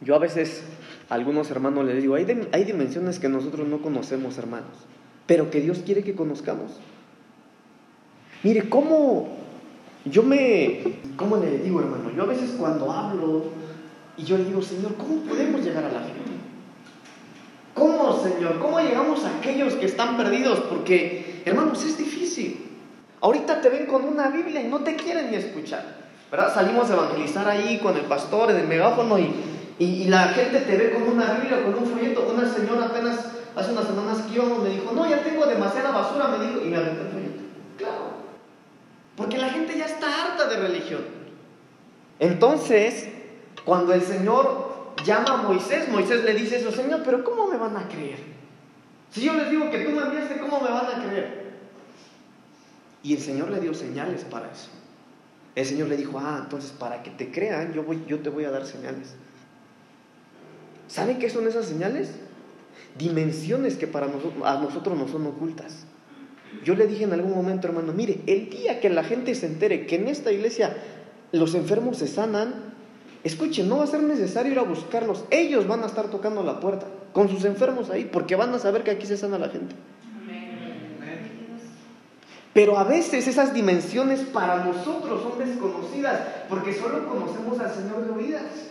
Yo 0.00 0.14
a 0.14 0.18
veces 0.18 0.62
a 1.08 1.14
algunos 1.14 1.50
hermanos 1.50 1.84
les 1.86 2.02
digo, 2.02 2.14
hay, 2.14 2.26
hay 2.52 2.64
dimensiones 2.64 3.18
que 3.18 3.28
nosotros 3.28 3.66
no 3.68 3.80
conocemos, 3.80 4.38
hermanos, 4.38 4.70
pero 5.26 5.50
que 5.50 5.60
Dios 5.60 5.80
quiere 5.84 6.04
que 6.04 6.14
conozcamos. 6.14 6.72
Mire, 8.42 8.68
¿cómo 8.68 9.28
yo 10.04 10.22
me, 10.22 10.82
cómo 11.16 11.36
le 11.36 11.58
digo, 11.58 11.80
hermano? 11.80 12.10
Yo 12.14 12.22
a 12.22 12.26
veces 12.26 12.54
cuando 12.58 12.90
hablo 12.90 13.44
y 14.16 14.24
yo 14.24 14.38
le 14.38 14.44
digo, 14.44 14.62
Señor, 14.62 14.94
¿cómo 14.96 15.22
podemos 15.22 15.62
llegar 15.62 15.84
a 15.84 15.92
la 15.92 16.00
gente? 16.00 16.30
¿Cómo, 17.74 18.22
Señor? 18.22 18.58
¿Cómo 18.58 18.78
llegamos 18.80 19.24
a 19.24 19.38
aquellos 19.38 19.74
que 19.74 19.86
están 19.86 20.16
perdidos? 20.16 20.60
Porque, 20.60 21.42
hermanos, 21.44 21.84
es 21.84 21.96
difícil. 21.96 22.69
Ahorita 23.20 23.60
te 23.60 23.68
ven 23.68 23.86
con 23.86 24.04
una 24.04 24.28
Biblia 24.28 24.62
y 24.62 24.68
no 24.68 24.80
te 24.80 24.96
quieren 24.96 25.30
ni 25.30 25.36
escuchar. 25.36 25.84
¿Verdad? 26.30 26.54
Salimos 26.54 26.90
a 26.90 26.94
evangelizar 26.94 27.48
ahí 27.48 27.78
con 27.78 27.96
el 27.96 28.04
pastor 28.04 28.50
en 28.50 28.56
el 28.58 28.68
megáfono 28.68 29.18
y, 29.18 29.34
y, 29.78 30.04
la 30.04 30.28
gente 30.28 30.60
te 30.60 30.76
ve 30.76 30.92
con 30.92 31.02
una 31.02 31.34
Biblia, 31.34 31.62
con 31.62 31.74
un 31.74 31.86
folleto. 31.86 32.32
Una 32.32 32.48
señora 32.48 32.86
apenas 32.86 33.18
hace 33.56 33.72
unas 33.72 33.86
semanas 33.86 34.18
que 34.22 34.34
yo 34.34 34.44
me 34.44 34.68
dijo, 34.70 34.92
no, 34.92 35.08
ya 35.08 35.22
tengo 35.22 35.44
demasiada 35.44 35.90
basura, 35.90 36.28
me 36.28 36.46
dijo, 36.46 36.60
y 36.64 36.68
me 36.68 36.76
aventé 36.76 37.02
el 37.02 37.08
folleto. 37.08 37.42
Claro. 37.76 38.10
Porque 39.16 39.38
la 39.38 39.48
gente 39.50 39.76
ya 39.76 39.86
está 39.86 40.06
harta 40.06 40.46
de 40.46 40.56
religión. 40.56 41.00
Entonces, 42.20 43.08
cuando 43.64 43.92
el 43.92 44.02
Señor 44.02 44.94
llama 45.04 45.32
a 45.32 45.36
Moisés, 45.38 45.88
Moisés 45.88 46.24
le 46.24 46.34
dice 46.34 46.58
eso, 46.58 46.70
Señor, 46.70 47.00
pero 47.04 47.24
¿cómo 47.24 47.48
me 47.48 47.56
van 47.56 47.76
a 47.76 47.88
creer? 47.88 48.18
Si 49.10 49.22
yo 49.22 49.34
les 49.34 49.50
digo 49.50 49.70
que 49.70 49.80
tú 49.80 49.90
me 49.90 50.02
enviaste, 50.02 50.38
¿cómo 50.38 50.60
me 50.60 50.70
van 50.70 50.86
a 50.86 51.06
creer? 51.06 51.39
Y 53.02 53.14
el 53.14 53.20
Señor 53.20 53.50
le 53.50 53.60
dio 53.60 53.74
señales 53.74 54.24
para 54.24 54.50
eso. 54.50 54.68
El 55.54 55.66
Señor 55.66 55.88
le 55.88 55.96
dijo, 55.96 56.18
ah, 56.18 56.40
entonces 56.42 56.70
para 56.72 57.02
que 57.02 57.10
te 57.10 57.30
crean, 57.30 57.72
yo, 57.72 57.82
voy, 57.82 58.02
yo 58.06 58.20
te 58.20 58.30
voy 58.30 58.44
a 58.44 58.50
dar 58.50 58.66
señales. 58.66 59.14
¿Saben 60.86 61.18
qué 61.18 61.30
son 61.30 61.46
esas 61.46 61.66
señales? 61.66 62.10
Dimensiones 62.98 63.76
que 63.76 63.86
para 63.86 64.06
a 64.06 64.60
nosotros 64.60 64.98
no 64.98 65.08
son 65.08 65.26
ocultas. 65.26 65.86
Yo 66.64 66.74
le 66.74 66.86
dije 66.86 67.04
en 67.04 67.12
algún 67.12 67.32
momento, 67.32 67.68
hermano, 67.68 67.92
mire, 67.92 68.20
el 68.26 68.50
día 68.50 68.80
que 68.80 68.90
la 68.90 69.04
gente 69.04 69.34
se 69.34 69.46
entere 69.46 69.86
que 69.86 69.96
en 69.96 70.08
esta 70.08 70.32
iglesia 70.32 70.76
los 71.32 71.54
enfermos 71.54 71.98
se 71.98 72.08
sanan, 72.08 72.74
escuchen, 73.22 73.68
no 73.68 73.78
va 73.78 73.84
a 73.84 73.86
ser 73.86 74.02
necesario 74.02 74.52
ir 74.52 74.58
a 74.58 74.62
buscarlos. 74.62 75.24
Ellos 75.30 75.66
van 75.66 75.82
a 75.84 75.86
estar 75.86 76.10
tocando 76.10 76.42
la 76.42 76.58
puerta 76.60 76.86
con 77.12 77.28
sus 77.28 77.44
enfermos 77.44 77.90
ahí, 77.90 78.04
porque 78.04 78.36
van 78.36 78.52
a 78.54 78.58
saber 78.58 78.82
que 78.82 78.90
aquí 78.90 79.06
se 79.06 79.16
sana 79.16 79.38
la 79.38 79.48
gente. 79.48 79.74
Pero 82.52 82.78
a 82.78 82.84
veces 82.84 83.28
esas 83.28 83.54
dimensiones 83.54 84.20
para 84.20 84.64
nosotros 84.64 85.22
son 85.22 85.38
desconocidas, 85.38 86.20
porque 86.48 86.74
solo 86.74 87.06
conocemos 87.08 87.60
al 87.60 87.72
Señor 87.72 88.04
de 88.04 88.10
oídas. 88.10 88.70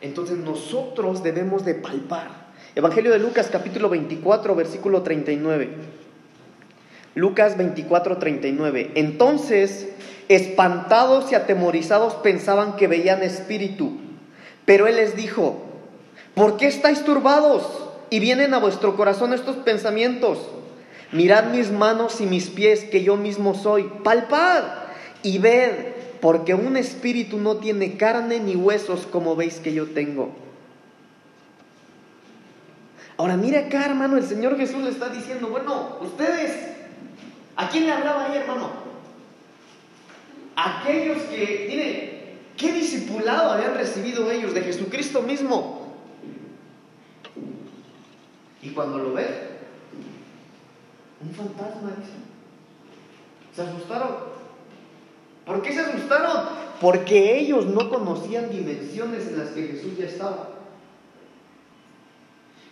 Entonces 0.00 0.38
nosotros 0.38 1.22
debemos 1.22 1.64
de 1.64 1.74
palpar. 1.74 2.44
Evangelio 2.74 3.12
de 3.12 3.20
Lucas 3.20 3.48
capítulo 3.50 3.88
24 3.88 4.54
versículo 4.56 5.02
39. 5.02 5.70
Lucas 7.14 7.56
24 7.56 8.18
39. 8.18 8.90
Entonces, 8.96 9.90
espantados 10.28 11.30
y 11.30 11.36
atemorizados 11.36 12.14
pensaban 12.14 12.74
que 12.74 12.88
veían 12.88 13.22
espíritu. 13.22 13.92
Pero 14.64 14.88
él 14.88 14.96
les 14.96 15.14
dijo, 15.14 15.62
¿por 16.34 16.56
qué 16.56 16.66
estáis 16.66 17.04
turbados 17.04 17.88
y 18.10 18.18
vienen 18.18 18.52
a 18.52 18.58
vuestro 18.58 18.96
corazón 18.96 19.32
estos 19.32 19.56
pensamientos? 19.58 20.38
Mirad 21.14 21.52
mis 21.52 21.70
manos 21.70 22.20
y 22.20 22.26
mis 22.26 22.50
pies, 22.50 22.82
que 22.82 23.04
yo 23.04 23.16
mismo 23.16 23.54
soy. 23.54 23.84
Palpad 24.02 24.64
y 25.22 25.38
ved 25.38 25.94
porque 26.20 26.54
un 26.54 26.76
espíritu 26.76 27.38
no 27.38 27.58
tiene 27.58 27.96
carne 27.96 28.40
ni 28.40 28.56
huesos 28.56 29.06
como 29.06 29.36
veis 29.36 29.60
que 29.60 29.72
yo 29.72 29.86
tengo. 29.86 30.34
Ahora 33.16 33.36
mire 33.36 33.58
acá, 33.58 33.86
hermano, 33.86 34.16
el 34.16 34.24
Señor 34.24 34.56
Jesús 34.56 34.82
le 34.82 34.90
está 34.90 35.08
diciendo, 35.08 35.46
bueno, 35.46 35.98
ustedes, 36.00 36.50
¿a 37.54 37.68
quién 37.68 37.86
le 37.86 37.92
hablaba 37.92 38.26
ahí, 38.26 38.36
hermano? 38.36 38.70
Aquellos 40.56 41.22
que, 41.30 41.66
mire, 41.68 42.38
¿qué 42.56 42.72
discipulado 42.72 43.52
habían 43.52 43.74
recibido 43.74 44.32
ellos 44.32 44.52
de 44.52 44.62
Jesucristo 44.62 45.22
mismo? 45.22 45.94
Y 48.62 48.70
cuando 48.70 48.98
lo 48.98 49.12
ven, 49.12 49.53
un 51.20 51.30
fantasma, 51.34 51.90
dice. 51.98 52.12
Se 53.54 53.62
asustaron. 53.62 54.34
¿Por 55.46 55.62
qué 55.62 55.72
se 55.72 55.80
asustaron? 55.80 56.48
Porque 56.80 57.38
ellos 57.38 57.66
no 57.66 57.88
conocían 57.88 58.50
dimensiones 58.50 59.28
en 59.28 59.38
las 59.38 59.50
que 59.50 59.68
Jesús 59.68 59.96
ya 59.96 60.06
estaba. 60.06 60.48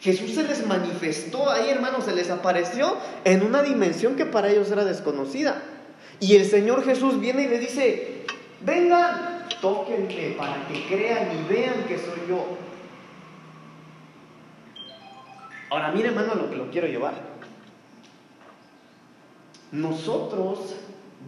Jesús 0.00 0.34
se 0.34 0.42
les 0.42 0.66
manifestó 0.66 1.48
ahí, 1.48 1.70
hermanos, 1.70 2.04
se 2.04 2.12
les 2.12 2.28
apareció 2.28 2.96
en 3.24 3.42
una 3.42 3.62
dimensión 3.62 4.16
que 4.16 4.26
para 4.26 4.50
ellos 4.50 4.70
era 4.72 4.84
desconocida. 4.84 5.62
Y 6.18 6.34
el 6.34 6.44
Señor 6.44 6.84
Jesús 6.84 7.20
viene 7.20 7.44
y 7.44 7.48
le 7.48 7.58
dice, 7.60 8.24
vengan, 8.62 9.46
tóquenme 9.60 10.34
para 10.36 10.66
que 10.66 10.86
crean 10.88 11.28
y 11.30 11.52
vean 11.52 11.84
que 11.86 11.98
soy 11.98 12.28
yo. 12.28 12.44
Ahora, 15.70 15.92
mire, 15.92 16.08
hermano, 16.08 16.34
lo 16.34 16.50
que 16.50 16.56
lo 16.56 16.70
quiero 16.70 16.88
llevar. 16.88 17.31
Nosotros 19.72 20.58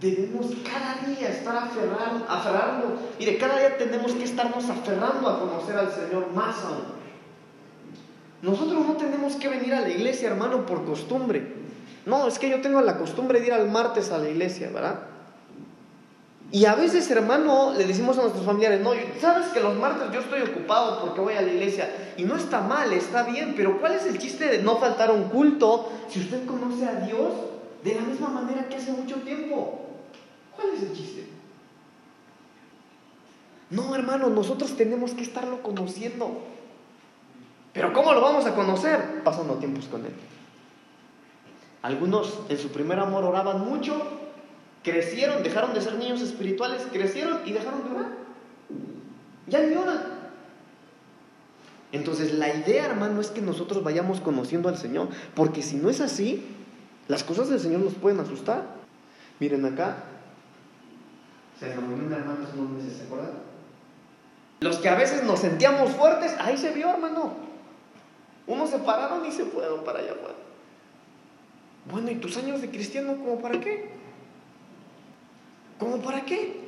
debemos 0.00 0.46
cada 0.64 1.06
día 1.08 1.30
estar 1.30 1.56
aferrando, 1.56 2.26
aferrando. 2.28 2.98
Mire, 3.18 3.38
cada 3.38 3.58
día 3.58 3.78
tenemos 3.78 4.12
que 4.12 4.24
estarnos 4.24 4.68
aferrando 4.68 5.28
a 5.28 5.40
conocer 5.40 5.76
al 5.76 5.90
Señor 5.90 6.30
más 6.32 6.56
aún. 6.64 6.94
Nosotros 8.42 8.86
no 8.86 8.94
tenemos 8.94 9.36
que 9.36 9.48
venir 9.48 9.72
a 9.72 9.80
la 9.80 9.88
iglesia, 9.88 10.28
hermano, 10.28 10.66
por 10.66 10.84
costumbre. 10.84 11.54
No, 12.04 12.28
es 12.28 12.38
que 12.38 12.50
yo 12.50 12.60
tengo 12.60 12.82
la 12.82 12.98
costumbre 12.98 13.40
de 13.40 13.46
ir 13.46 13.52
al 13.54 13.70
martes 13.70 14.12
a 14.12 14.18
la 14.18 14.28
iglesia, 14.28 14.68
¿verdad? 14.72 15.00
Y 16.52 16.66
a 16.66 16.74
veces, 16.74 17.10
hermano, 17.10 17.72
le 17.72 17.86
decimos 17.86 18.18
a 18.18 18.22
nuestros 18.22 18.44
familiares, 18.44 18.82
no, 18.82 18.90
sabes 19.18 19.46
que 19.48 19.60
los 19.60 19.74
martes 19.76 20.12
yo 20.12 20.20
estoy 20.20 20.42
ocupado 20.42 21.00
porque 21.00 21.22
voy 21.22 21.34
a 21.34 21.40
la 21.40 21.50
iglesia. 21.50 21.90
Y 22.18 22.24
no 22.24 22.36
está 22.36 22.60
mal, 22.60 22.92
está 22.92 23.22
bien, 23.22 23.54
pero 23.56 23.80
¿cuál 23.80 23.94
es 23.94 24.04
el 24.04 24.18
chiste 24.18 24.46
de 24.46 24.62
no 24.62 24.76
faltar 24.76 25.08
a 25.08 25.14
un 25.14 25.30
culto 25.30 25.90
si 26.10 26.20
usted 26.20 26.44
conoce 26.44 26.86
a 26.86 27.06
Dios 27.06 27.32
de 27.84 27.94
la 27.94 28.00
misma 28.00 28.30
manera 28.30 28.68
que 28.68 28.76
hace 28.76 28.92
mucho 28.92 29.16
tiempo? 29.16 29.82
¿Cuál 30.56 30.70
es 30.74 30.82
el 30.82 30.92
chiste? 30.94 31.26
No, 33.70 33.94
hermano, 33.94 34.30
nosotros 34.30 34.76
tenemos 34.76 35.12
que 35.12 35.22
estarlo 35.22 35.62
conociendo. 35.62 36.42
Pero 37.74 37.92
¿cómo 37.92 38.12
lo 38.14 38.20
vamos 38.20 38.46
a 38.46 38.54
conocer? 38.54 39.22
Pasando 39.22 39.54
tiempos 39.54 39.86
con 39.86 40.06
Él. 40.06 40.12
Algunos 41.82 42.40
en 42.48 42.56
su 42.56 42.68
primer 42.68 42.98
amor 42.98 43.24
oraban 43.24 43.60
mucho, 43.60 44.00
crecieron, 44.82 45.42
dejaron 45.42 45.74
de 45.74 45.82
ser 45.82 45.96
niños 45.96 46.22
espirituales, 46.22 46.86
crecieron 46.90 47.40
y 47.44 47.52
dejaron 47.52 47.84
de 47.84 47.90
orar. 47.90 48.12
Ya 49.46 49.60
ni 49.60 49.76
oran. 49.76 50.14
Entonces 51.92 52.32
la 52.32 52.54
idea, 52.54 52.86
hermano, 52.86 53.20
es 53.20 53.30
que 53.30 53.42
nosotros 53.42 53.84
vayamos 53.84 54.20
conociendo 54.20 54.70
al 54.70 54.78
Señor, 54.78 55.08
porque 55.34 55.62
si 55.62 55.76
no 55.76 55.90
es 55.90 56.00
así, 56.00 56.46
las 57.08 57.24
cosas 57.24 57.48
del 57.48 57.60
Señor 57.60 57.80
nos 57.80 57.94
pueden 57.94 58.20
asustar. 58.20 58.62
Miren 59.40 59.64
acá, 59.64 59.96
se 61.58 61.76
unos 61.78 62.70
meses, 62.70 62.98
¿se 62.98 63.04
acuerdan? 63.04 63.32
Los 64.60 64.78
que 64.78 64.88
a 64.88 64.94
veces 64.94 65.24
nos 65.24 65.40
sentíamos 65.40 65.90
fuertes, 65.90 66.34
ahí 66.38 66.56
se 66.56 66.72
vio, 66.72 66.88
hermano. 66.88 67.34
Unos 68.46 68.70
se 68.70 68.78
pararon 68.78 69.24
y 69.26 69.32
se 69.32 69.44
fueron 69.44 69.84
para 69.84 70.00
allá 70.00 70.12
afuera. 70.12 70.34
Bueno, 71.90 72.10
¿y 72.10 72.16
tus 72.16 72.36
años 72.36 72.60
de 72.60 72.70
cristiano 72.70 73.16
como 73.16 73.40
para 73.40 73.60
qué? 73.60 73.90
¿Cómo 75.78 75.98
para 75.98 76.24
qué? 76.24 76.64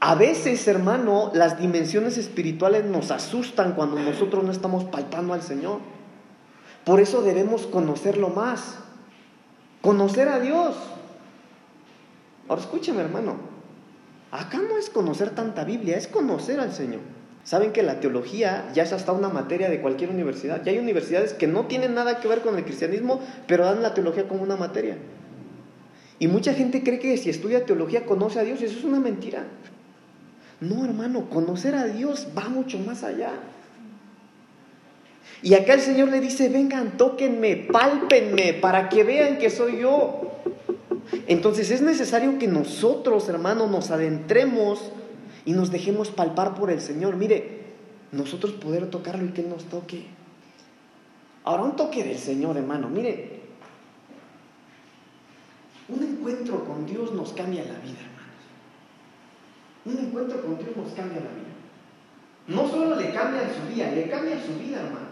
A 0.00 0.14
veces, 0.14 0.66
hermano, 0.66 1.30
las 1.32 1.58
dimensiones 1.58 2.18
espirituales 2.18 2.84
nos 2.84 3.10
asustan 3.10 3.72
cuando 3.72 3.98
nosotros 4.00 4.42
no 4.44 4.50
estamos 4.50 4.84
palpando 4.84 5.32
al 5.32 5.42
Señor. 5.42 5.78
Por 6.84 7.00
eso 7.00 7.22
debemos 7.22 7.66
conocerlo 7.66 8.28
más. 8.30 8.76
Conocer 9.80 10.28
a 10.28 10.40
Dios. 10.40 10.76
Ahora 12.48 12.62
escúcheme, 12.62 13.00
hermano. 13.00 13.36
Acá 14.30 14.58
no 14.58 14.78
es 14.78 14.90
conocer 14.90 15.30
tanta 15.30 15.64
Biblia, 15.64 15.96
es 15.96 16.08
conocer 16.08 16.58
al 16.58 16.72
Señor. 16.72 17.00
Saben 17.44 17.72
que 17.72 17.82
la 17.82 18.00
teología 18.00 18.70
ya 18.72 18.84
es 18.84 18.92
hasta 18.92 19.12
una 19.12 19.28
materia 19.28 19.68
de 19.68 19.80
cualquier 19.80 20.10
universidad. 20.10 20.62
Ya 20.64 20.72
hay 20.72 20.78
universidades 20.78 21.34
que 21.34 21.46
no 21.46 21.66
tienen 21.66 21.94
nada 21.94 22.20
que 22.20 22.28
ver 22.28 22.40
con 22.40 22.56
el 22.56 22.64
cristianismo, 22.64 23.20
pero 23.46 23.64
dan 23.64 23.82
la 23.82 23.94
teología 23.94 24.28
como 24.28 24.42
una 24.42 24.56
materia. 24.56 24.96
Y 26.18 26.28
mucha 26.28 26.54
gente 26.54 26.82
cree 26.82 27.00
que 27.00 27.16
si 27.16 27.30
estudia 27.30 27.66
teología 27.66 28.06
conoce 28.06 28.38
a 28.38 28.44
Dios, 28.44 28.60
y 28.60 28.66
eso 28.66 28.78
es 28.78 28.84
una 28.84 29.00
mentira. 29.00 29.44
No, 30.60 30.84
hermano, 30.84 31.28
conocer 31.28 31.74
a 31.74 31.86
Dios 31.86 32.28
va 32.38 32.48
mucho 32.48 32.78
más 32.78 33.02
allá. 33.02 33.32
Y 35.42 35.54
acá 35.54 35.74
el 35.74 35.80
Señor 35.80 36.08
le 36.08 36.20
dice, 36.20 36.48
vengan, 36.48 36.96
tóquenme, 36.96 37.56
pálpenme, 37.56 38.54
para 38.54 38.88
que 38.88 39.02
vean 39.02 39.38
que 39.38 39.50
soy 39.50 39.80
yo. 39.80 40.30
Entonces 41.26 41.70
es 41.72 41.82
necesario 41.82 42.38
que 42.38 42.46
nosotros, 42.46 43.28
hermano, 43.28 43.66
nos 43.66 43.90
adentremos 43.90 44.92
y 45.44 45.52
nos 45.52 45.72
dejemos 45.72 46.10
palpar 46.10 46.54
por 46.54 46.70
el 46.70 46.80
Señor. 46.80 47.16
Mire, 47.16 47.62
nosotros 48.12 48.52
poder 48.52 48.88
tocarlo 48.88 49.24
y 49.24 49.30
que 49.30 49.42
nos 49.42 49.64
toque. 49.64 50.06
Ahora, 51.44 51.64
un 51.64 51.74
toque 51.74 52.04
del 52.04 52.18
Señor, 52.18 52.56
hermano. 52.56 52.88
Mire, 52.88 53.40
un 55.88 56.02
encuentro 56.04 56.64
con 56.64 56.86
Dios 56.86 57.12
nos 57.12 57.32
cambia 57.32 57.64
la 57.64 57.80
vida, 57.80 57.98
hermanos. 57.98 58.22
Un 59.84 59.98
encuentro 59.98 60.40
con 60.40 60.56
Dios 60.56 60.76
nos 60.76 60.92
cambia 60.92 61.20
la 61.20 61.30
vida. 61.30 61.52
No 62.46 62.68
solo 62.68 62.96
le 62.96 63.12
cambia 63.12 63.42
su 63.52 63.74
vida, 63.74 63.90
le 63.90 64.08
cambia 64.08 64.36
su 64.40 64.56
vida, 64.58 64.80
hermano. 64.80 65.11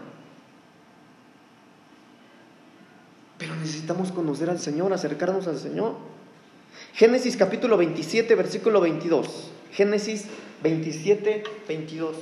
Pero 3.41 3.55
necesitamos 3.55 4.11
conocer 4.11 4.51
al 4.51 4.59
Señor, 4.59 4.93
acercarnos 4.93 5.47
al 5.47 5.57
Señor. 5.57 5.95
Génesis 6.93 7.35
capítulo 7.35 7.75
27, 7.75 8.35
versículo 8.35 8.79
22. 8.81 9.49
Génesis 9.71 10.27
27, 10.61 11.43
22. 11.67 12.17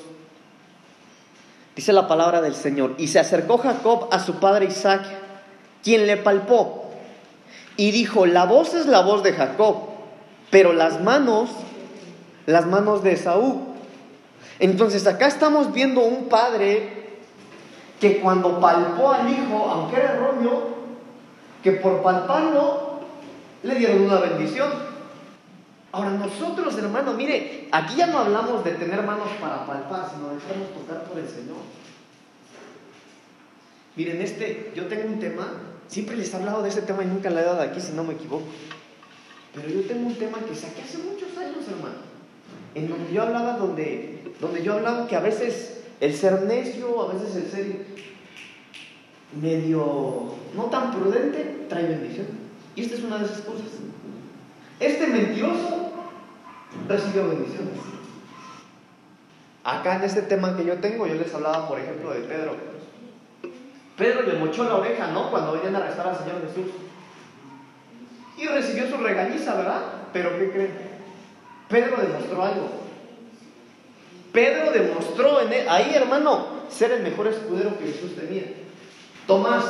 Dice 1.75 1.91
la 1.91 2.07
palabra 2.07 2.39
del 2.39 2.55
Señor. 2.55 2.95
Y 2.97 3.07
se 3.07 3.19
acercó 3.19 3.57
Jacob 3.57 4.07
a 4.13 4.19
su 4.21 4.35
padre 4.35 4.67
Isaac, 4.67 5.01
quien 5.83 6.07
le 6.07 6.15
palpó. 6.15 6.85
Y 7.75 7.91
dijo, 7.91 8.25
la 8.25 8.45
voz 8.45 8.73
es 8.73 8.85
la 8.85 9.01
voz 9.01 9.21
de 9.21 9.33
Jacob, 9.33 9.89
pero 10.49 10.71
las 10.71 11.01
manos, 11.01 11.49
las 12.45 12.65
manos 12.65 13.03
de 13.03 13.11
Esaú. 13.11 13.75
Entonces 14.59 15.05
acá 15.05 15.27
estamos 15.27 15.73
viendo 15.73 15.99
un 15.99 16.29
padre 16.29 17.17
que 17.99 18.21
cuando 18.21 18.61
palpó 18.61 19.11
al 19.11 19.29
hijo, 19.29 19.69
aunque 19.69 19.97
era 19.97 20.13
erróneo, 20.13 20.78
que 21.63 21.73
por 21.73 22.01
palparlo 22.01 23.01
le 23.63 23.75
dieron 23.75 24.01
una 24.01 24.19
bendición. 24.19 24.71
Ahora 25.91 26.11
nosotros, 26.11 26.77
hermano, 26.77 27.13
mire, 27.13 27.67
aquí 27.71 27.95
ya 27.95 28.07
no 28.07 28.19
hablamos 28.19 28.63
de 28.63 28.71
tener 28.73 29.01
manos 29.03 29.29
para 29.41 29.65
palpar, 29.65 30.09
sino 30.13 30.29
de 30.29 30.35
dejarnos 30.35 30.73
tocar 30.73 31.03
por 31.05 31.17
el 31.17 31.27
Señor. 31.27 31.57
Miren, 33.95 34.21
este, 34.21 34.71
yo 34.75 34.85
tengo 34.85 35.07
un 35.07 35.19
tema, 35.19 35.51
siempre 35.87 36.15
les 36.15 36.31
he 36.31 36.37
hablado 36.37 36.61
de 36.61 36.69
este 36.69 36.83
tema 36.83 37.03
y 37.03 37.07
nunca 37.07 37.29
le 37.29 37.41
he 37.41 37.43
dado 37.43 37.61
aquí, 37.61 37.81
si 37.81 37.93
no 37.93 38.03
me 38.03 38.13
equivoco. 38.13 38.45
Pero 39.53 39.67
yo 39.67 39.81
tengo 39.81 40.07
un 40.07 40.15
tema 40.15 40.37
que 40.39 40.55
saqué 40.55 40.83
hace 40.83 40.99
muchos 40.99 41.35
años, 41.37 41.67
hermano, 41.67 41.97
en 42.75 42.87
donde 42.87 43.11
yo 43.11 43.23
hablaba, 43.23 43.57
donde, 43.57 44.31
donde 44.39 44.61
yo 44.61 44.73
hablaba 44.73 45.07
que 45.07 45.15
a 45.15 45.21
veces 45.21 45.81
el 45.99 46.15
ser 46.15 46.43
necio, 46.43 47.09
a 47.09 47.13
veces 47.13 47.35
el 47.35 47.51
ser 47.51 47.85
medio 49.33 50.33
no 50.55 50.63
tan 50.65 50.91
prudente, 50.91 51.65
trae 51.69 51.85
bendición. 51.85 52.27
Y 52.75 52.81
esta 52.81 52.95
es 52.95 53.03
una 53.03 53.17
de 53.17 53.25
esas 53.25 53.41
cosas. 53.41 53.65
Este 54.79 55.07
mentiroso 55.07 55.91
recibió 56.87 57.27
bendiciones. 57.27 57.79
Acá 59.63 59.97
en 59.97 60.03
este 60.03 60.21
tema 60.23 60.55
que 60.55 60.65
yo 60.65 60.75
tengo, 60.77 61.05
yo 61.05 61.15
les 61.15 61.33
hablaba, 61.33 61.67
por 61.67 61.79
ejemplo, 61.79 62.11
de 62.11 62.21
Pedro. 62.21 62.55
Pedro 63.97 64.21
le 64.23 64.39
mochó 64.39 64.63
la 64.63 64.75
oreja, 64.75 65.07
¿no? 65.07 65.29
Cuando 65.29 65.51
venían 65.51 65.75
a 65.75 65.79
arrestar 65.79 66.07
al 66.07 66.17
Señor 66.17 66.41
Jesús. 66.47 66.71
Y 68.37 68.47
recibió 68.47 68.89
su 68.89 68.97
regañiza, 68.97 69.55
¿verdad? 69.55 69.81
Pero 70.13 70.37
¿qué 70.39 70.49
creen? 70.49 70.71
Pedro 71.67 71.97
demostró 71.97 72.41
algo. 72.41 72.69
Pedro 74.31 74.71
demostró 74.71 75.41
en 75.41 75.51
él, 75.51 75.67
ahí, 75.67 75.93
hermano, 75.93 76.45
ser 76.69 76.91
el 76.93 77.03
mejor 77.03 77.27
escudero 77.27 77.77
que 77.77 77.91
Jesús 77.91 78.15
tenía. 78.15 78.43
Tomás, 79.29 79.63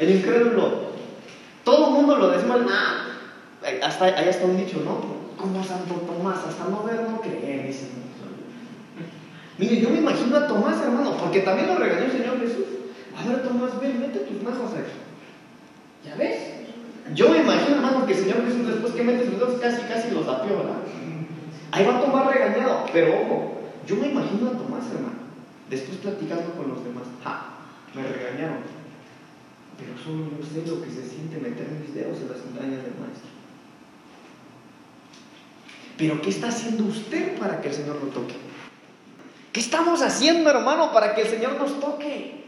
el 0.00 0.16
incrédulo, 0.16 0.90
todo 1.62 1.86
el 1.86 1.92
mundo 1.92 2.16
lo 2.16 2.28
desmal. 2.30 2.66
hasta, 3.84 4.04
ahí 4.04 4.28
está 4.28 4.46
un 4.46 4.56
dicho, 4.56 4.82
¿no? 4.84 4.98
Como 5.40 5.62
Santo 5.62 5.94
Tomás, 5.94 6.38
hasta 6.38 6.64
no 6.64 6.82
ver, 6.82 7.02
no 7.08 7.20
creer, 7.20 7.68
dice. 7.68 7.86
Mire, 9.58 9.80
yo 9.80 9.90
me 9.90 9.98
imagino 9.98 10.36
a 10.38 10.48
Tomás, 10.48 10.82
hermano, 10.82 11.16
porque 11.18 11.40
también 11.42 11.68
lo 11.68 11.76
regañó 11.76 12.06
el 12.06 12.10
Señor 12.10 12.40
Jesús. 12.40 12.64
A 13.16 13.28
ver, 13.28 13.44
Tomás, 13.44 13.80
ven, 13.80 14.00
mete 14.00 14.18
tus 14.18 14.42
manos 14.42 14.72
aquí. 14.72 14.98
¿Ya 16.04 16.16
ves? 16.16 16.36
Yo 17.14 17.28
me 17.30 17.38
imagino, 17.38 17.76
hermano, 17.76 18.06
que 18.06 18.12
el 18.12 18.18
Señor 18.18 18.44
Jesús, 18.44 18.66
después 18.66 18.92
que 18.92 19.04
mete 19.04 19.26
sus 19.26 19.38
dedos, 19.38 19.60
casi, 19.60 19.82
casi 19.82 20.10
los 20.10 20.26
apió, 20.26 20.58
¿verdad? 20.58 20.82
Ahí 21.70 21.86
va 21.86 21.98
a 21.98 22.00
Tomás 22.00 22.26
regañado, 22.26 22.86
pero 22.92 23.22
ojo, 23.22 23.60
yo 23.86 23.94
me 23.94 24.08
imagino 24.08 24.48
a 24.48 24.58
Tomás, 24.58 24.84
hermano, 24.90 25.14
después 25.70 25.98
platicando 25.98 26.50
con 26.54 26.70
los 26.70 26.82
demás. 26.82 27.04
¡Ja! 27.22 27.55
Me 27.94 28.02
regañaron. 28.02 28.58
Pero 29.78 29.92
solo 30.02 30.30
yo 30.38 30.44
sé 30.44 30.66
lo 30.66 30.82
que 30.82 30.90
se 30.90 31.06
siente 31.06 31.36
meter 31.36 31.68
mis 31.70 31.94
dedos 31.94 32.18
en 32.18 32.28
las 32.28 32.38
entrañas 32.38 32.82
del 32.82 32.94
maestro. 32.98 33.30
Pero 35.98 36.20
¿qué 36.20 36.30
está 36.30 36.48
haciendo 36.48 36.84
usted 36.84 37.38
para 37.38 37.60
que 37.60 37.68
el 37.68 37.74
Señor 37.74 37.96
lo 38.02 38.08
toque? 38.10 38.34
¿Qué 39.52 39.60
estamos 39.60 40.02
haciendo, 40.02 40.50
hermano, 40.50 40.92
para 40.92 41.14
que 41.14 41.22
el 41.22 41.28
Señor 41.28 41.58
nos 41.58 41.80
toque? 41.80 42.44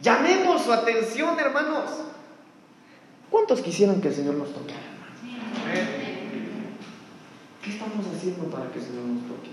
Llamemos 0.00 0.62
su 0.62 0.72
atención, 0.72 1.38
hermanos. 1.38 1.90
¿Cuántos 3.30 3.60
quisieran 3.60 4.00
que 4.00 4.08
el 4.08 4.14
Señor 4.14 4.34
nos 4.34 4.52
toque? 4.52 4.74
¿Qué 7.62 7.70
estamos 7.70 8.06
haciendo 8.06 8.44
para 8.50 8.70
que 8.70 8.78
el 8.78 8.84
Señor 8.84 9.04
nos 9.04 9.22
toque? 9.22 9.50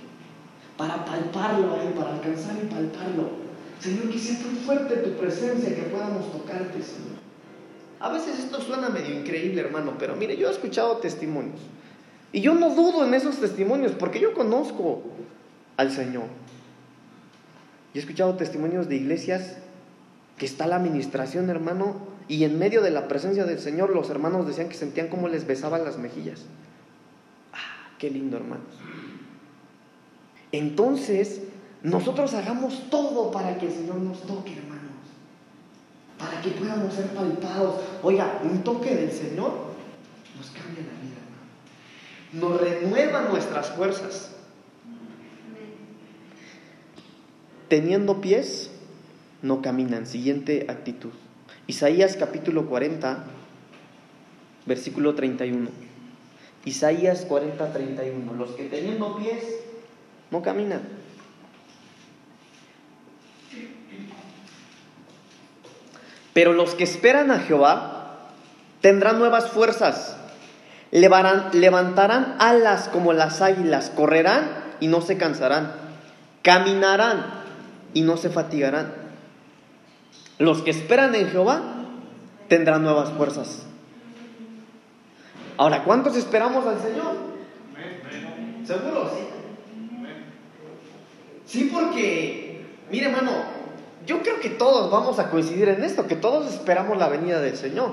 Para 0.77 1.05
palparlo 1.05 1.75
para 1.95 2.13
alcanzar 2.13 2.55
y 2.63 2.67
palparlo. 2.67 3.48
Señor, 3.79 4.09
que 4.09 4.19
sea 4.19 4.37
tan 4.39 4.55
fuerte 4.57 4.95
tu 4.97 5.11
presencia 5.17 5.73
que 5.73 5.83
podamos 5.83 6.31
tocarte, 6.31 6.81
Señor. 6.83 7.19
A 7.99 8.11
veces 8.11 8.39
esto 8.39 8.61
suena 8.61 8.89
medio 8.89 9.17
increíble, 9.17 9.61
hermano, 9.61 9.95
pero 9.97 10.15
mire, 10.15 10.37
yo 10.37 10.47
he 10.47 10.51
escuchado 10.51 10.97
testimonios. 10.97 11.59
Y 12.31 12.41
yo 12.41 12.53
no 12.53 12.75
dudo 12.75 13.05
en 13.05 13.13
esos 13.13 13.37
testimonios 13.37 13.93
porque 13.93 14.19
yo 14.19 14.33
conozco 14.33 15.03
al 15.77 15.91
Señor. 15.91 16.25
Y 17.93 17.97
he 17.97 18.01
escuchado 18.01 18.35
testimonios 18.35 18.87
de 18.87 18.97
iglesias 18.97 19.57
que 20.37 20.45
está 20.45 20.67
la 20.67 20.77
administración, 20.77 21.49
hermano, 21.49 22.07
y 22.27 22.43
en 22.43 22.59
medio 22.59 22.81
de 22.81 22.91
la 22.91 23.07
presencia 23.07 23.45
del 23.45 23.59
Señor 23.59 23.89
los 23.89 24.09
hermanos 24.09 24.45
decían 24.45 24.69
que 24.69 24.75
sentían 24.75 25.07
como 25.07 25.27
les 25.27 25.47
besaban 25.47 25.83
las 25.83 25.97
mejillas. 25.97 26.45
Ah, 27.51 27.91
qué 27.97 28.09
lindo, 28.09 28.37
hermanos. 28.37 28.67
Entonces, 30.51 31.41
nosotros 31.83 32.33
hagamos 32.33 32.89
todo 32.89 33.31
para 33.31 33.57
que 33.57 33.67
el 33.67 33.71
Señor 33.71 33.95
nos 33.95 34.21
toque, 34.23 34.53
hermanos. 34.53 34.79
Para 36.17 36.41
que 36.41 36.49
podamos 36.49 36.93
ser 36.93 37.07
palpados. 37.07 37.75
Oiga, 38.03 38.41
un 38.43 38.63
toque 38.63 38.93
del 38.93 39.11
Señor 39.11 39.69
nos 40.37 40.47
cambia 40.47 40.83
la 40.83 40.99
vida, 40.99 41.15
hermano. 42.33 42.49
Nos 42.51 42.61
renueva 42.61 43.29
nuestras 43.29 43.69
fuerzas. 43.71 44.31
Teniendo 47.69 48.19
pies, 48.19 48.71
no 49.41 49.61
caminan. 49.61 50.05
Siguiente 50.05 50.65
actitud. 50.67 51.11
Isaías 51.67 52.17
capítulo 52.17 52.65
40, 52.65 53.23
versículo 54.65 55.15
31. 55.15 55.69
Isaías 56.65 57.23
40, 57.25 57.71
31. 57.71 58.33
Los 58.33 58.49
que 58.51 58.65
teniendo 58.65 59.15
pies, 59.15 59.43
no 60.29 60.41
caminan. 60.41 60.98
Pero 66.33 66.53
los 66.53 66.75
que 66.75 66.83
esperan 66.83 67.31
a 67.31 67.39
Jehová 67.39 68.17
tendrán 68.81 69.19
nuevas 69.19 69.49
fuerzas, 69.49 70.15
levantarán 70.91 72.35
alas 72.39 72.89
como 72.89 73.13
las 73.13 73.41
águilas, 73.41 73.91
correrán 73.95 74.49
y 74.79 74.87
no 74.87 75.01
se 75.01 75.17
cansarán, 75.17 75.73
caminarán 76.41 77.25
y 77.93 78.01
no 78.01 78.17
se 78.17 78.29
fatigarán. 78.29 78.93
Los 80.37 80.61
que 80.61 80.71
esperan 80.71 81.15
en 81.15 81.29
Jehová 81.29 81.61
tendrán 82.47 82.83
nuevas 82.83 83.09
fuerzas. 83.11 83.65
Ahora, 85.57 85.83
¿cuántos 85.83 86.15
esperamos 86.15 86.65
al 86.65 86.79
Señor? 86.79 87.17
¿Seguro? 88.65 89.11
Sí. 89.13 89.39
Sí, 91.45 91.69
porque, 91.73 92.63
mire 92.91 93.07
hermano, 93.07 93.31
yo 94.09 94.23
creo 94.23 94.39
que 94.39 94.49
todos 94.49 94.89
vamos 94.89 95.19
a 95.19 95.29
coincidir 95.29 95.69
en 95.69 95.83
esto, 95.83 96.07
que 96.07 96.15
todos 96.15 96.51
esperamos 96.51 96.97
la 96.97 97.09
venida 97.09 97.39
del 97.39 97.55
Señor. 97.55 97.91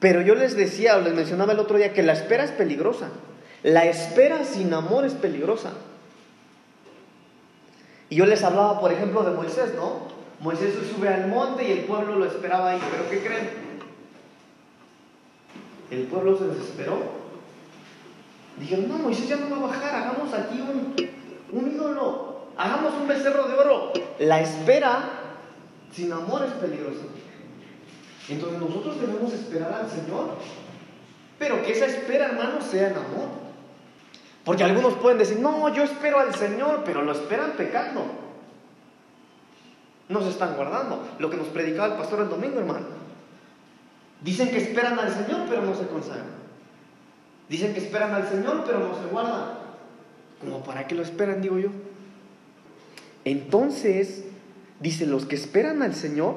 Pero 0.00 0.20
yo 0.20 0.34
les 0.34 0.54
decía, 0.54 0.98
o 0.98 1.00
les 1.00 1.14
mencionaba 1.14 1.54
el 1.54 1.58
otro 1.58 1.78
día, 1.78 1.94
que 1.94 2.02
la 2.02 2.12
espera 2.12 2.44
es 2.44 2.50
peligrosa. 2.50 3.08
La 3.62 3.86
espera 3.86 4.44
sin 4.44 4.74
amor 4.74 5.06
es 5.06 5.14
peligrosa. 5.14 5.72
Y 8.10 8.16
yo 8.16 8.26
les 8.26 8.44
hablaba, 8.44 8.78
por 8.80 8.92
ejemplo, 8.92 9.22
de 9.22 9.30
Moisés, 9.30 9.72
¿no? 9.74 10.08
Moisés 10.40 10.74
sube 10.94 11.08
al 11.08 11.28
monte 11.28 11.66
y 11.66 11.72
el 11.72 11.84
pueblo 11.86 12.16
lo 12.16 12.26
esperaba 12.26 12.72
ahí. 12.72 12.80
¿Pero 12.90 13.08
qué 13.08 13.26
creen? 13.26 13.48
El 15.90 16.02
pueblo 16.02 16.36
se 16.36 16.48
desesperó. 16.48 16.98
Dijeron, 18.60 18.88
no, 18.90 18.98
Moisés 18.98 19.26
ya 19.26 19.36
no 19.36 19.48
va 19.48 19.56
a 19.56 19.70
bajar, 19.70 19.94
hagamos 19.94 20.34
aquí 20.34 20.60
un, 20.60 20.94
un 21.50 21.72
ídolo, 21.72 22.27
hagamos 22.58 22.92
un 22.94 23.08
becerro 23.08 23.48
de 23.48 23.54
oro. 23.54 23.92
La 24.18 24.40
espera 24.40 25.08
sin 25.92 26.12
amor 26.12 26.44
es 26.44 26.52
peligrosa. 26.52 27.04
Entonces 28.28 28.60
nosotros 28.60 29.00
debemos 29.00 29.32
esperar 29.32 29.72
al 29.72 29.88
Señor, 29.88 30.36
pero 31.38 31.62
que 31.62 31.72
esa 31.72 31.86
espera, 31.86 32.26
hermanos, 32.26 32.64
sea 32.64 32.88
en 32.88 32.96
amor. 32.96 33.28
Porque 34.44 34.64
algunos 34.64 34.94
pueden 34.94 35.18
decir, 35.18 35.40
no, 35.40 35.72
yo 35.74 35.84
espero 35.84 36.20
al 36.20 36.34
Señor, 36.34 36.82
pero 36.84 37.02
lo 37.02 37.12
esperan 37.12 37.52
pecando. 37.52 38.04
No 40.08 40.22
se 40.22 40.30
están 40.30 40.56
guardando. 40.56 41.06
Lo 41.18 41.30
que 41.30 41.36
nos 41.36 41.48
predicaba 41.48 41.88
el 41.88 41.94
pastor 41.94 42.20
el 42.20 42.28
domingo, 42.28 42.58
hermano. 42.58 42.86
Dicen 44.22 44.50
que 44.50 44.58
esperan 44.58 44.98
al 44.98 45.12
Señor, 45.12 45.42
pero 45.48 45.62
no 45.62 45.74
se 45.74 45.86
consagran. 45.86 46.38
Dicen 47.48 47.72
que 47.72 47.80
esperan 47.80 48.14
al 48.14 48.28
Señor, 48.28 48.64
pero 48.66 48.80
no 48.80 48.94
se 48.94 49.06
guardan. 49.06 49.58
¿Como 50.40 50.62
para 50.64 50.86
qué 50.86 50.94
lo 50.94 51.02
esperan, 51.02 51.40
digo 51.40 51.58
yo? 51.58 51.70
Entonces, 53.28 54.24
dice, 54.80 55.06
los 55.06 55.26
que 55.26 55.36
esperan 55.36 55.82
al 55.82 55.94
Señor 55.94 56.36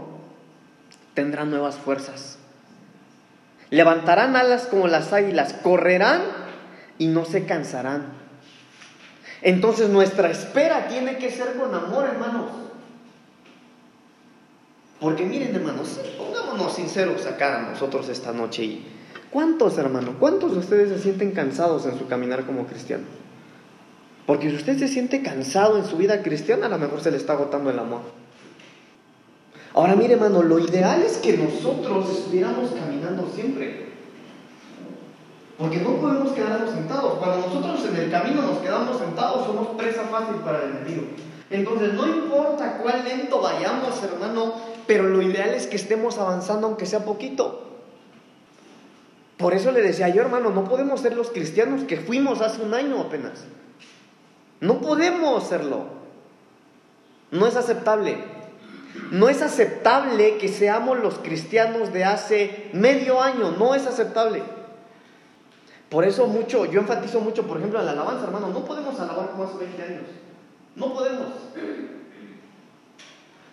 tendrán 1.14 1.50
nuevas 1.50 1.76
fuerzas. 1.76 2.38
Levantarán 3.70 4.36
alas 4.36 4.64
como 4.64 4.88
las 4.88 5.14
águilas, 5.14 5.54
correrán 5.54 6.22
y 6.98 7.08
no 7.08 7.26
se 7.26 7.46
cansarán. 7.46 8.08
Entonces 9.42 9.90
nuestra 9.90 10.30
espera 10.30 10.88
tiene 10.88 11.18
que 11.18 11.32
ser 11.32 11.56
con 11.56 11.74
amor, 11.74 12.06
hermanos. 12.06 12.52
Porque 15.00 15.26
miren, 15.26 15.56
hermanos, 15.56 16.00
pongámonos 16.18 16.76
sinceros 16.76 17.26
acá 17.26 17.68
nosotros 17.72 18.08
esta 18.10 18.34
noche. 18.34 18.64
Y 18.64 18.86
¿Cuántos, 19.32 19.78
hermanos, 19.78 20.16
cuántos 20.20 20.52
de 20.52 20.60
ustedes 20.60 20.90
se 20.90 21.00
sienten 21.00 21.32
cansados 21.32 21.86
en 21.86 21.98
su 21.98 22.06
caminar 22.08 22.46
como 22.46 22.68
cristiano? 22.68 23.06
Porque 24.32 24.50
si 24.50 24.56
usted 24.56 24.80
se 24.80 24.88
siente 24.88 25.22
cansado 25.22 25.78
en 25.78 25.84
su 25.84 25.98
vida 25.98 26.24
cristiana, 26.24 26.68
a 26.68 26.70
lo 26.70 26.78
mejor 26.78 27.02
se 27.02 27.12
le 27.12 27.18
está 27.18 27.34
agotando 27.34 27.70
el 27.70 27.78
amor. 27.78 28.00
Ahora, 29.74 29.94
mire, 29.98 30.14
hermano, 30.14 30.42
lo 30.42 30.58
ideal 30.58 31.02
es 31.02 31.18
que 31.18 31.36
nosotros 31.36 32.10
estuviéramos 32.10 32.72
caminando 32.72 33.30
siempre. 33.36 33.88
Porque 35.58 35.80
no 35.80 35.98
podemos 35.98 36.32
quedarnos 36.32 36.70
sentados. 36.70 37.16
Cuando 37.16 37.46
nosotros 37.46 37.86
en 37.90 38.04
el 38.04 38.10
camino 38.10 38.44
nos 38.44 38.60
quedamos 38.60 39.00
sentados, 39.00 39.48
somos 39.48 39.68
presa 39.76 40.04
fácil 40.04 40.36
para 40.36 40.64
el 40.64 40.78
enemigo. 40.78 41.08
Entonces, 41.50 41.94
no 41.94 42.08
importa 42.08 42.78
cuál 42.82 43.04
lento 43.04 43.42
vayamos, 43.42 44.02
hermano, 44.02 44.54
pero 44.88 45.10
lo 45.10 45.22
ideal 45.22 45.50
es 45.50 45.68
que 45.68 45.76
estemos 45.76 46.18
avanzando 46.20 46.68
aunque 46.68 46.86
sea 46.86 47.04
poquito. 47.04 47.68
Por 49.36 49.54
eso 49.54 49.74
le 49.74 49.82
decía 49.82 50.08
yo, 50.08 50.22
hermano, 50.22 50.52
no 50.52 50.64
podemos 50.64 51.02
ser 51.02 51.18
los 51.18 51.32
cristianos 51.32 51.84
que 51.84 51.98
fuimos 51.98 52.40
hace 52.40 52.62
un 52.62 52.74
año 52.74 53.02
apenas. 53.02 53.44
No 54.62 54.80
podemos 54.80 55.44
serlo. 55.48 55.86
No 57.32 57.48
es 57.48 57.56
aceptable. 57.56 58.24
No 59.12 59.28
es 59.28 59.42
aceptable 59.42 60.38
que 60.38 60.48
seamos 60.48 61.00
los 61.00 61.18
cristianos 61.18 61.92
de 61.92 62.06
hace 62.06 62.70
medio 62.74 63.22
año. 63.22 63.52
No 63.52 63.76
es 63.76 63.86
aceptable. 63.88 64.44
Por 65.90 66.06
eso 66.06 66.28
mucho, 66.28 66.66
yo 66.66 66.80
enfatizo 66.80 67.20
mucho, 67.20 67.44
por 67.44 67.58
ejemplo, 67.58 67.82
la 67.82 67.92
alabanza, 67.92 68.24
hermano. 68.24 68.48
No 68.48 68.64
podemos 68.64 68.98
alabar 69.00 69.32
como 69.32 69.44
hace 69.44 69.58
20 69.58 69.84
años. 69.84 70.04
No 70.76 70.94
podemos. 70.94 71.28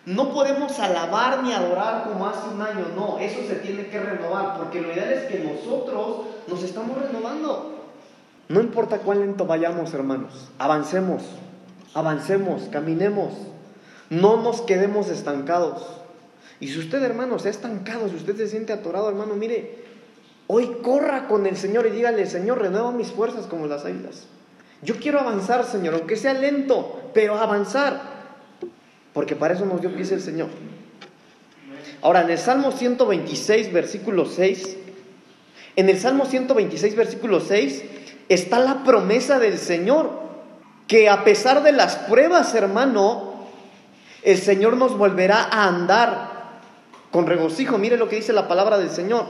No 0.05 0.31
podemos 0.31 0.79
alabar 0.79 1.43
ni 1.43 1.53
adorar 1.53 2.03
como 2.03 2.27
hace 2.27 2.47
un 2.49 2.61
año, 2.61 2.87
no, 2.95 3.19
eso 3.19 3.41
se 3.47 3.55
tiene 3.57 3.89
que 3.89 3.99
renovar, 3.99 4.57
porque 4.57 4.81
lo 4.81 4.91
ideal 4.91 5.11
es 5.11 5.25
que 5.25 5.39
nosotros 5.39 6.21
nos 6.47 6.63
estamos 6.63 6.97
renovando. 6.97 7.78
No 8.49 8.59
importa 8.61 8.97
cuán 8.97 9.19
lento 9.19 9.45
vayamos, 9.45 9.93
hermanos, 9.93 10.49
avancemos, 10.57 11.21
avancemos, 11.93 12.63
caminemos, 12.71 13.33
no 14.09 14.41
nos 14.41 14.61
quedemos 14.61 15.07
estancados. 15.07 15.85
Y 16.59 16.69
si 16.69 16.79
usted, 16.79 17.03
hermano, 17.03 17.37
se 17.37 17.49
ha 17.49 17.51
estancado, 17.51 18.09
si 18.09 18.15
usted 18.15 18.35
se 18.35 18.47
siente 18.47 18.73
atorado, 18.73 19.07
hermano, 19.07 19.35
mire, 19.35 19.83
hoy 20.47 20.79
corra 20.81 21.27
con 21.27 21.45
el 21.45 21.57
Señor 21.57 21.85
y 21.85 21.91
dígale, 21.91 22.25
Señor, 22.25 22.59
renueva 22.59 22.91
mis 22.91 23.11
fuerzas 23.11 23.45
como 23.45 23.67
las 23.67 23.85
águilas. 23.85 24.25
Yo 24.81 24.95
quiero 24.95 25.19
avanzar, 25.19 25.63
Señor, 25.63 25.93
aunque 25.93 26.15
sea 26.15 26.33
lento, 26.33 27.11
pero 27.13 27.35
avanzar. 27.35 28.01
Porque 29.13 29.35
para 29.35 29.53
eso 29.53 29.65
nos 29.65 29.79
dio 29.79 29.93
pies 29.93 30.11
el 30.11 30.21
Señor. 30.21 30.49
Ahora, 32.01 32.23
en 32.23 32.31
el 32.31 32.37
Salmo 32.39 32.71
126, 32.71 33.71
versículo 33.71 34.25
6, 34.25 34.77
en 35.75 35.87
el 35.87 35.99
Salmo 35.99 36.25
126, 36.25 36.95
versículo 36.95 37.41
6, 37.41 37.83
está 38.29 38.59
la 38.59 38.83
promesa 38.83 39.39
del 39.39 39.57
Señor, 39.57 40.11
que 40.87 41.09
a 41.09 41.23
pesar 41.23 41.63
de 41.63 41.71
las 41.71 41.95
pruebas, 41.97 42.53
hermano, 42.55 43.33
el 44.23 44.37
Señor 44.37 44.77
nos 44.77 44.97
volverá 44.97 45.43
a 45.51 45.67
andar 45.67 46.39
con 47.11 47.27
regocijo. 47.27 47.77
Mire 47.77 47.97
lo 47.97 48.07
que 48.07 48.17
dice 48.17 48.33
la 48.33 48.47
palabra 48.47 48.77
del 48.77 48.89
Señor. 48.89 49.25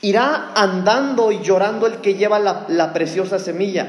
Irá 0.00 0.52
andando 0.54 1.30
y 1.30 1.40
llorando 1.40 1.86
el 1.86 1.96
que 1.96 2.14
lleva 2.14 2.38
la, 2.38 2.92
preciosa 2.92 3.38
semilla. 3.38 3.88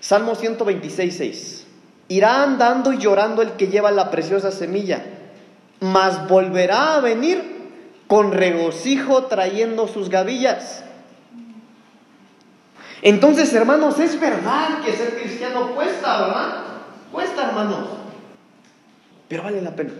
Salmo 0.00 0.34
126, 0.34 1.16
6. 1.16 1.66
Irá 2.08 2.42
andando 2.42 2.92
y 2.92 2.98
llorando 2.98 3.42
el 3.42 3.52
que 3.52 3.68
lleva 3.68 3.90
la 3.90 4.10
preciosa 4.10 4.50
semilla, 4.50 5.04
mas 5.80 6.28
volverá 6.28 6.94
a 6.94 7.00
venir 7.00 7.60
con 8.06 8.32
regocijo 8.32 9.26
trayendo 9.26 9.86
sus 9.86 10.08
gavillas. 10.08 10.84
Entonces, 13.02 13.52
hermanos, 13.54 13.98
es 13.98 14.20
verdad 14.20 14.82
que 14.84 14.92
ser 14.92 15.16
cristiano 15.18 15.74
cuesta, 15.74 16.26
¿verdad? 16.26 16.64
Cuesta, 17.12 17.48
hermanos. 17.48 17.88
Pero 19.28 19.42
vale 19.42 19.62
la 19.62 19.74
pena. 19.74 19.92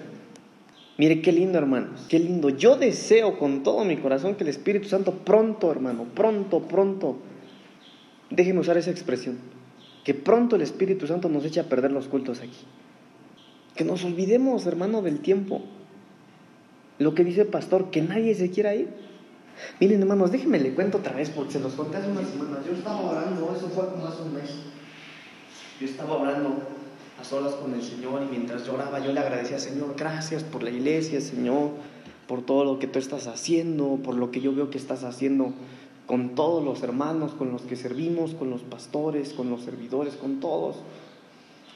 Mire 0.98 1.22
qué 1.22 1.32
lindo, 1.32 1.56
hermanos, 1.56 2.04
qué 2.10 2.18
lindo. 2.18 2.50
Yo 2.50 2.76
deseo 2.76 3.38
con 3.38 3.62
todo 3.62 3.86
mi 3.86 3.96
corazón 3.96 4.34
que 4.34 4.44
el 4.44 4.50
Espíritu 4.50 4.86
Santo 4.86 5.14
pronto, 5.14 5.70
hermano, 5.72 6.04
pronto, 6.14 6.60
pronto, 6.60 7.16
déjeme 8.28 8.60
usar 8.60 8.76
esa 8.76 8.90
expresión, 8.90 9.38
que 10.04 10.12
pronto 10.12 10.56
el 10.56 10.62
Espíritu 10.62 11.06
Santo 11.06 11.30
nos 11.30 11.44
eche 11.46 11.58
a 11.58 11.70
perder 11.70 11.90
los 11.90 12.06
cultos 12.06 12.40
aquí. 12.40 12.66
Que 13.74 13.84
nos 13.84 14.04
olvidemos, 14.04 14.66
hermano, 14.66 15.00
del 15.00 15.20
tiempo. 15.20 15.62
Lo 16.98 17.14
que 17.14 17.24
dice 17.24 17.42
el 17.42 17.46
pastor, 17.46 17.90
que 17.90 18.02
nadie 18.02 18.34
se 18.34 18.50
quiera 18.50 18.74
ir. 18.74 18.88
Miren, 19.80 20.00
hermanos, 20.02 20.30
déjenme 20.30 20.58
le 20.58 20.74
cuento 20.74 20.98
otra 20.98 21.12
vez, 21.12 21.30
porque 21.30 21.52
se 21.52 21.60
los 21.60 21.74
conté 21.74 21.98
hace 21.98 22.10
unas 22.10 22.28
semanas. 22.28 22.58
Yo 22.66 22.72
estaba 22.72 23.00
orando, 23.00 23.54
eso 23.56 23.68
fue 23.68 23.88
como 23.88 24.06
hace 24.06 24.22
un 24.22 24.34
mes. 24.34 24.50
Yo 25.80 25.86
estaba 25.86 26.16
orando 26.16 26.62
a 27.20 27.24
solas 27.24 27.54
con 27.54 27.74
el 27.74 27.82
Señor 27.82 28.22
y 28.22 28.30
mientras 28.30 28.66
lloraba 28.66 28.98
yo 28.98 29.12
le 29.12 29.20
agradecía, 29.20 29.58
Señor, 29.58 29.94
gracias 29.96 30.42
por 30.42 30.62
la 30.62 30.70
iglesia, 30.70 31.20
Señor, 31.20 31.70
por 32.26 32.42
todo 32.42 32.64
lo 32.64 32.78
que 32.78 32.86
tú 32.86 32.98
estás 32.98 33.26
haciendo, 33.26 33.98
por 34.02 34.14
lo 34.14 34.30
que 34.30 34.40
yo 34.40 34.54
veo 34.54 34.70
que 34.70 34.78
estás 34.78 35.04
haciendo 35.04 35.52
con 36.10 36.34
todos 36.34 36.64
los 36.64 36.82
hermanos 36.82 37.34
con 37.34 37.52
los 37.52 37.62
que 37.62 37.76
servimos, 37.76 38.34
con 38.34 38.50
los 38.50 38.62
pastores, 38.62 39.32
con 39.32 39.48
los 39.48 39.62
servidores, 39.62 40.14
con 40.14 40.40
todos. 40.40 40.74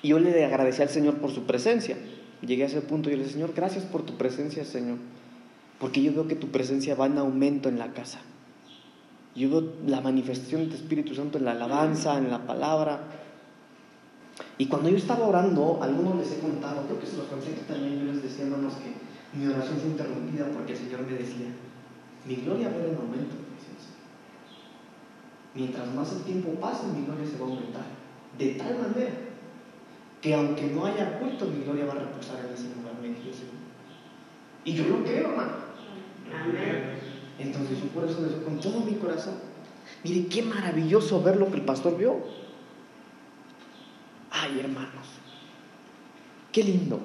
Y 0.03 0.09
yo 0.09 0.19
le 0.19 0.45
agradecí 0.45 0.83
al 0.83 0.89
Señor 0.89 1.19
por 1.19 1.31
su 1.31 1.45
presencia. 1.45 1.97
Llegué 2.45 2.65
a 2.65 2.67
ese 2.67 2.81
punto 2.81 3.09
y 3.09 3.13
yo 3.13 3.19
le 3.19 3.23
dije, 3.23 3.35
Señor, 3.35 3.53
gracias 3.55 3.85
por 3.85 4.03
tu 4.03 4.17
presencia, 4.17 4.65
Señor. 4.65 4.97
Porque 5.85 6.01
yo 6.01 6.15
veo 6.15 6.27
que 6.27 6.35
tu 6.35 6.49
presencia 6.49 6.95
va 6.95 7.05
en 7.05 7.19
aumento 7.19 7.69
en 7.69 7.79
la 7.79 7.93
casa. 7.93 8.19
Yo 9.37 9.51
veo 9.51 9.75
la 9.87 10.01
manifestación 10.01 10.63
del 10.63 10.73
Espíritu 10.73 11.15
Santo 11.15 11.37
en 11.37 11.45
la 11.45 11.51
alabanza, 11.51 12.17
en 12.17 12.31
la 12.31 12.47
palabra. 12.47 13.03
Y 14.57 14.65
cuando 14.65 14.89
yo 14.89 14.97
estaba 14.97 15.27
orando, 15.27 15.81
algunos 15.83 16.17
les 16.17 16.33
he 16.33 16.39
contado, 16.39 16.87
creo 16.87 16.99
que 16.99 17.07
se 17.07 17.19
los 17.19 17.27
conté 17.27 17.51
también, 17.69 18.01
yo 18.01 18.11
les 18.15 18.23
decía, 18.23 18.47
hermanos, 18.47 18.73
que 18.81 19.39
mi 19.39 19.47
oración 19.47 19.77
fue 19.77 19.91
interrumpida 19.91 20.47
porque 20.55 20.73
el 20.73 20.79
Señor 20.79 21.03
me 21.03 21.19
decía, 21.19 21.49
mi 22.27 22.37
gloria 22.37 22.71
va 22.71 22.77
en 22.77 22.97
aumento. 22.97 23.37
Mientras 25.55 25.95
más 25.95 26.13
el 26.13 26.23
tiempo 26.23 26.59
pase, 26.59 26.87
mi 26.87 27.05
gloria 27.05 27.27
se 27.27 27.37
va 27.37 27.45
a 27.45 27.51
aumentar. 27.51 27.85
De 28.39 28.53
tal 28.53 28.79
manera 28.79 29.13
que 30.23 30.35
aunque 30.35 30.63
no 30.63 30.87
haya 30.87 31.19
culto, 31.19 31.45
mi 31.45 31.63
gloria 31.63 31.85
va 31.85 31.93
a 31.93 32.05
reposar 32.07 32.39
en 32.41 32.55
ese 32.55 32.75
lugar, 32.75 32.95
Y 34.65 34.73
yo 34.73 34.85
lo 34.89 35.05
creo, 35.05 35.29
hermano. 35.29 35.64
Entonces 37.39 37.79
yo 37.81 37.89
por 37.89 38.05
eso 38.09 38.23
deseo 38.23 38.45
con 38.45 38.61
todo 38.61 38.81
mi 38.81 38.95
corazón. 38.95 39.35
Mire, 40.03 40.27
qué 40.29 40.43
maravilloso 40.43 41.23
ver 41.23 41.37
lo 41.37 41.51
que 41.51 41.57
el 41.57 41.63
pastor 41.63 41.97
vio. 41.97 42.17
Ay, 44.31 44.61
hermanos. 44.61 45.07
Qué 46.53 46.63
lindo. 46.63 47.01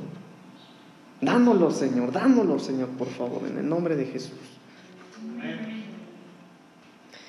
Dámoslo, 1.21 1.71
Señor, 1.71 2.11
dámoslo, 2.11 2.59
Señor, 2.59 2.89
por 2.89 3.09
favor, 3.09 3.47
en 3.47 3.57
el 3.57 3.67
nombre 3.67 3.95
de 3.95 4.05
Jesús. 4.05 4.37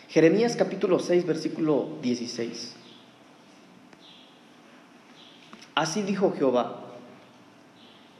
Jeremías 0.08 0.56
capítulo 0.56 0.98
6, 0.98 1.26
versículo 1.26 1.98
16. 2.02 2.76
Así 5.74 6.02
dijo 6.02 6.32
Jehová, 6.36 6.84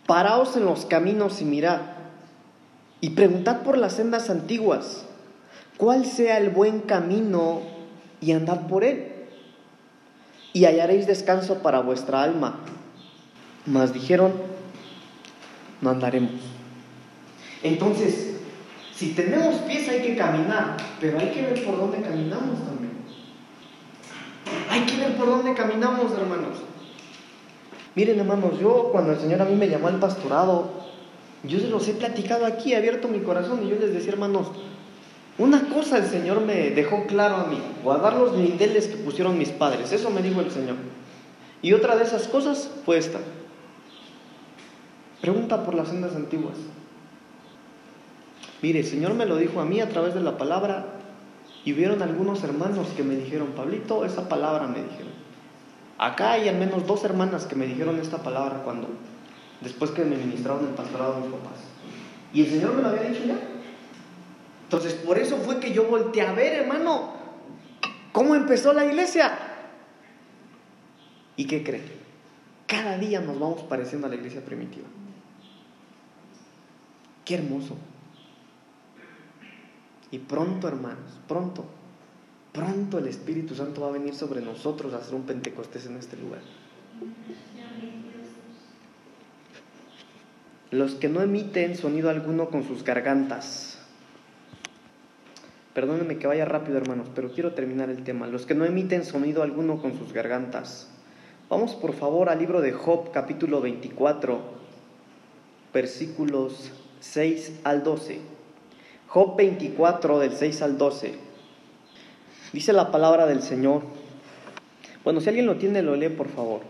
paraos 0.07 0.57
en 0.57 0.65
los 0.65 0.87
caminos 0.87 1.41
y 1.43 1.45
mirad, 1.45 1.81
y 3.01 3.11
preguntad 3.11 3.63
por 3.63 3.79
las 3.79 3.95
sendas 3.95 4.31
antiguas, 4.31 5.05
cuál 5.77 6.05
sea 6.05 6.39
el 6.39 6.51
buen 6.51 6.81
camino, 6.81 7.63
y 8.21 8.33
andad 8.33 8.67
por 8.67 8.85
él, 8.85 9.13
y 10.53 10.65
hallaréis 10.65 11.07
descanso 11.07 11.63
para 11.63 11.81
vuestra 11.81 12.23
alma. 12.23 12.61
Mas 13.67 13.93
dijeron, 13.93 14.33
no 15.81 15.91
andaremos. 15.91 16.33
Entonces, 17.63 18.37
si 18.95 19.13
tenemos 19.15 19.57
pies 19.63 19.89
hay 19.89 20.03
que 20.03 20.17
caminar, 20.17 20.77
pero 21.01 21.19
hay 21.19 21.31
que 21.31 21.43
ver 21.43 21.65
por 21.65 21.79
dónde 21.79 22.03
caminamos 22.03 22.65
también. 22.67 22.93
Hay 24.69 24.83
que 24.83 24.97
ver 24.99 25.17
por 25.17 25.27
dónde 25.27 25.55
caminamos, 25.55 26.13
hermanos. 26.13 26.59
Miren, 27.95 28.21
hermanos, 28.21 28.59
yo 28.61 28.91
cuando 28.93 29.13
el 29.13 29.19
Señor 29.19 29.43
a 29.43 29.47
mí 29.47 29.57
me 29.57 29.69
llamó 29.69 29.89
al 29.89 29.99
pastorado, 29.99 30.90
yo 31.45 31.59
se 31.59 31.69
los 31.69 31.89
he 31.89 31.95
platicado 31.95 32.47
aquí, 32.47 32.73
he 32.73 32.77
abierto 32.77 33.09
mi 33.09 33.21
corazón 33.21 33.65
y 33.65 33.71
yo 33.71 33.77
les 33.77 33.93
decía, 33.93 34.13
hermanos, 34.13 34.49
una 35.39 35.69
cosa 35.69 35.99
el 35.99 36.07
Señor 36.07 36.43
me 36.43 36.71
dejó 36.71 37.07
claro 37.07 37.37
a 37.37 37.45
mí, 37.47 37.59
guardar 37.83 38.15
los 38.15 38.37
lindeles 38.37 38.89
que 38.89 38.97
pusieron 38.97 39.39
mis 39.39 39.51
padres, 39.51 39.93
eso 39.93 40.11
me 40.11 40.23
dijo 40.23 40.41
el 40.41 40.51
Señor. 40.51 40.77
Y 41.63 41.73
otra 41.73 41.97
de 41.97 42.05
esas 42.05 42.29
cosas 42.29 42.71
fue 42.85 42.99
esta. 42.99 43.21
Pregunta 45.21 45.65
por 45.65 45.75
las 45.75 45.89
sendas 45.89 46.17
antiguas. 46.17 46.57
Mire, 48.63 48.81
el 48.81 48.87
Señor 48.87 49.15
me 49.15 49.27
lo 49.27 49.37
dijo 49.37 49.61
a 49.61 49.65
mí 49.65 49.81
a 49.81 49.89
través 49.89 50.15
de 50.15 50.21
la 50.21 50.37
palabra 50.37 50.87
y 51.65 51.73
vieron 51.73 52.03
algunos 52.03 52.43
hermanos 52.45 52.89
que 52.97 53.03
me 53.03 53.17
dijeron, 53.17 53.49
Pablito, 53.49 54.05
esa 54.05 54.29
palabra 54.29 54.67
me 54.67 54.83
dijeron. 54.83 55.13
Acá 55.99 56.33
hay 56.33 56.49
al 56.49 56.57
menos 56.57 56.87
dos 56.87 57.05
hermanas 57.05 57.45
que 57.45 57.57
me 57.57 57.67
dijeron 57.67 57.99
esta 57.99 58.23
palabra 58.23 58.63
cuando, 58.65 58.89
después 59.61 59.91
que 59.91 60.05
me 60.05 60.17
ministraron 60.17 60.67
el 60.67 60.75
pastorado 60.75 61.21
mis 61.21 61.33
papás. 61.33 61.59
Y 62.33 62.43
el 62.43 62.51
Señor 62.51 62.75
me 62.75 62.83
lo 62.83 62.89
había 62.89 63.03
dicho 63.03 63.25
ya. 63.25 63.39
Entonces, 64.65 64.95
por 64.95 65.19
eso 65.19 65.37
fue 65.39 65.59
que 65.59 65.73
yo 65.73 65.85
volteé 65.85 66.23
a 66.23 66.33
ver, 66.33 66.63
hermano, 66.63 67.13
cómo 68.13 68.35
empezó 68.35 68.73
la 68.73 68.85
iglesia. 68.85 69.37
¿Y 71.37 71.47
qué 71.47 71.65
creen? 71.65 71.91
Cada 72.67 72.97
día 72.99 73.21
nos 73.21 73.39
vamos 73.41 73.63
pareciendo 73.63 74.07
a 74.07 74.11
la 74.11 74.17
iglesia 74.17 74.45
primitiva. 74.45 74.87
Qué 77.25 77.35
hermoso. 77.35 77.77
Y 80.13 80.19
pronto, 80.19 80.69
hermanos, 80.69 81.19
pronto, 81.29 81.65
pronto 82.53 82.99
el 82.99 83.07
Espíritu 83.07 83.55
Santo 83.55 83.81
va 83.81 83.89
a 83.89 83.93
venir 83.93 84.15
sobre 84.15 84.41
nosotros 84.41 84.93
a 84.95 84.99
hacer 84.99 85.15
un 85.15 85.23
Pentecostés 85.23 85.87
en 85.87 85.97
este 85.97 86.17
lugar. 86.17 86.43
Los 90.71 90.95
que 90.95 91.09
no 91.09 91.21
emiten 91.21 91.77
sonido 91.77 92.11
alguno 92.11 92.49
con 92.49 92.63
sus 92.63 92.85
gargantas. 92.85 93.79
Perdónenme 95.75 96.19
que 96.19 96.29
vaya 96.29 96.45
rápido, 96.45 96.79
hermanos, 96.79 97.09
pero 97.15 97.33
quiero 97.33 97.55
terminar 97.55 97.91
el 97.91 98.05
tema. 98.05 98.29
Los 98.29 98.47
que 98.47 98.55
no 98.55 98.65
emiten 98.65 99.05
sonido 99.05 99.43
alguno 99.43 99.83
con 99.83 99.99
sus 99.99 100.13
gargantas. 100.13 100.89
Vamos 101.49 101.75
por 101.75 101.95
favor 101.95 102.29
al 102.29 102.39
libro 102.39 102.61
de 102.61 102.73
Job, 102.73 103.11
capítulo 103.11 103.61
24, 103.61 104.41
versículos 105.75 106.71
6 107.01 107.61
al 107.65 107.83
12. 107.83 108.21
Job 109.09 109.37
24 109.37 110.21
del 110.21 110.33
6 110.33 110.63
al 110.63 110.79
12. 110.79 111.15
Dice 112.53 112.73
la 112.73 112.93
palabra 112.93 113.27
del 113.27 113.43
Señor. 113.43 113.83
Bueno, 115.03 115.21
si 115.21 115.29
alguien 115.29 115.47
lo 115.47 115.57
tiene, 115.57 115.83
lo 115.83 115.97
lee 115.97 116.11
por 116.11 116.29
favor. 116.29 116.61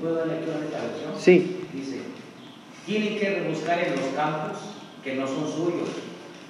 ¿Puedo 0.00 0.14
dar 0.14 0.26
lectura 0.28 0.58
de 0.58 0.66
esta 0.66 0.80
versión? 0.82 1.12
Sí. 1.18 1.60
Dice, 1.72 1.98
tienen 2.86 3.18
que 3.18 3.30
rebuscar 3.30 3.78
en 3.78 3.96
los 3.96 4.06
campos 4.14 4.58
que 5.02 5.14
no 5.14 5.26
son 5.26 5.50
suyos 5.50 5.88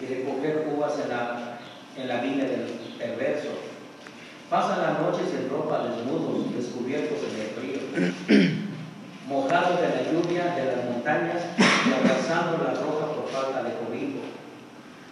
y 0.00 0.06
recoger 0.06 0.68
uvas 0.74 0.94
en 1.02 1.08
la, 1.08 1.58
en 1.96 2.08
la 2.08 2.20
viña 2.20 2.44
del 2.44 2.66
perverso. 2.98 3.48
Pasan 4.50 4.82
las 4.82 5.00
noches 5.00 5.32
en 5.34 5.48
ropa 5.48 5.88
desnudos, 5.88 6.54
descubiertos 6.54 7.18
en 7.32 7.40
el 7.40 7.48
frío, 7.56 8.50
mojados 9.28 9.80
de 9.80 9.88
la 9.88 10.12
lluvia 10.12 10.54
de 10.54 10.76
las 10.76 10.84
montañas 10.84 11.42
y 11.58 11.92
abrazando 11.92 12.58
la 12.64 12.74
roca 12.74 13.06
por 13.14 13.28
falta 13.30 13.62
de 13.62 13.74
cobijo. 13.74 14.20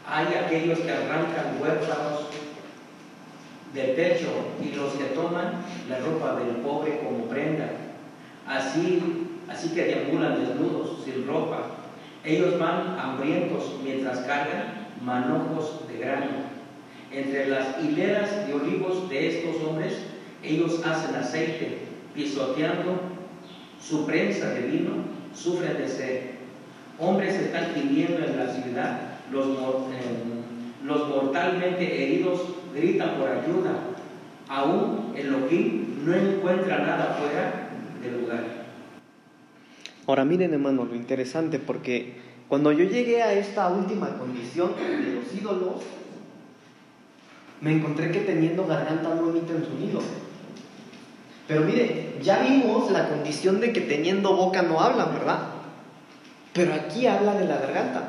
Hay 0.06 0.26
aquellos 0.34 0.80
que 0.80 0.90
arrancan 0.90 1.58
huérfanos 1.60 2.26
del 3.72 3.96
techo 3.96 4.28
y 4.62 4.74
los 4.74 4.92
que 4.94 5.04
toman 5.06 5.64
la 5.88 5.98
ropa 5.98 6.34
del 6.40 6.56
pobre 6.56 7.00
como 7.00 7.24
prenda. 7.24 7.70
Así, 8.46 9.31
así 9.48 9.70
que 9.70 9.84
deambulan 9.84 10.40
desnudos, 10.40 11.04
sin 11.04 11.26
ropa. 11.26 11.70
Ellos 12.24 12.58
van 12.58 12.98
hambrientos 12.98 13.74
mientras 13.82 14.18
cargan 14.20 14.86
manojos 15.04 15.86
de 15.88 15.98
grano. 15.98 16.52
Entre 17.10 17.48
las 17.48 17.82
hileras 17.82 18.46
de 18.46 18.54
olivos 18.54 19.08
de 19.08 19.28
estos 19.28 19.62
hombres, 19.62 19.98
ellos 20.42 20.80
hacen 20.84 21.14
aceite, 21.16 21.78
pisoteando 22.14 23.00
su 23.80 24.06
prensa 24.06 24.50
de 24.50 24.62
vino, 24.62 24.92
sufren 25.34 25.76
de 25.78 25.88
sed. 25.88 26.20
Hombres 26.98 27.34
están 27.34 27.74
viviendo 27.74 28.24
en 28.24 28.38
la 28.38 28.52
ciudad, 28.52 29.00
los, 29.30 29.46
eh, 29.46 30.22
los 30.84 31.08
mortalmente 31.08 32.04
heridos 32.04 32.40
gritan 32.74 33.16
por 33.16 33.28
ayuda. 33.28 33.72
Aún 34.48 35.14
Elohim 35.16 36.04
no 36.04 36.14
encuentra 36.14 36.78
nada 36.78 37.18
fuera 37.18 37.70
del 38.02 38.20
lugar. 38.20 38.61
Ahora 40.06 40.24
miren 40.24 40.52
hermanos 40.52 40.88
lo 40.88 40.96
interesante 40.96 41.58
porque 41.58 42.20
cuando 42.48 42.72
yo 42.72 42.84
llegué 42.84 43.22
a 43.22 43.32
esta 43.32 43.68
última 43.68 44.18
condición 44.18 44.72
de 44.76 45.14
los 45.14 45.32
ídolos, 45.32 45.82
me 47.60 47.72
encontré 47.72 48.10
que 48.10 48.20
teniendo 48.20 48.66
garganta 48.66 49.14
no 49.14 49.30
emiten 49.30 49.64
sonido. 49.64 50.00
Pero 51.46 51.62
mire, 51.62 52.18
ya 52.20 52.40
vimos 52.40 52.90
la 52.90 53.08
condición 53.08 53.60
de 53.60 53.72
que 53.72 53.82
teniendo 53.82 54.34
boca 54.34 54.62
no 54.62 54.80
hablan, 54.80 55.14
¿verdad? 55.14 55.38
Pero 56.52 56.74
aquí 56.74 57.06
habla 57.06 57.34
de 57.34 57.46
la 57.46 57.58
garganta. 57.58 58.08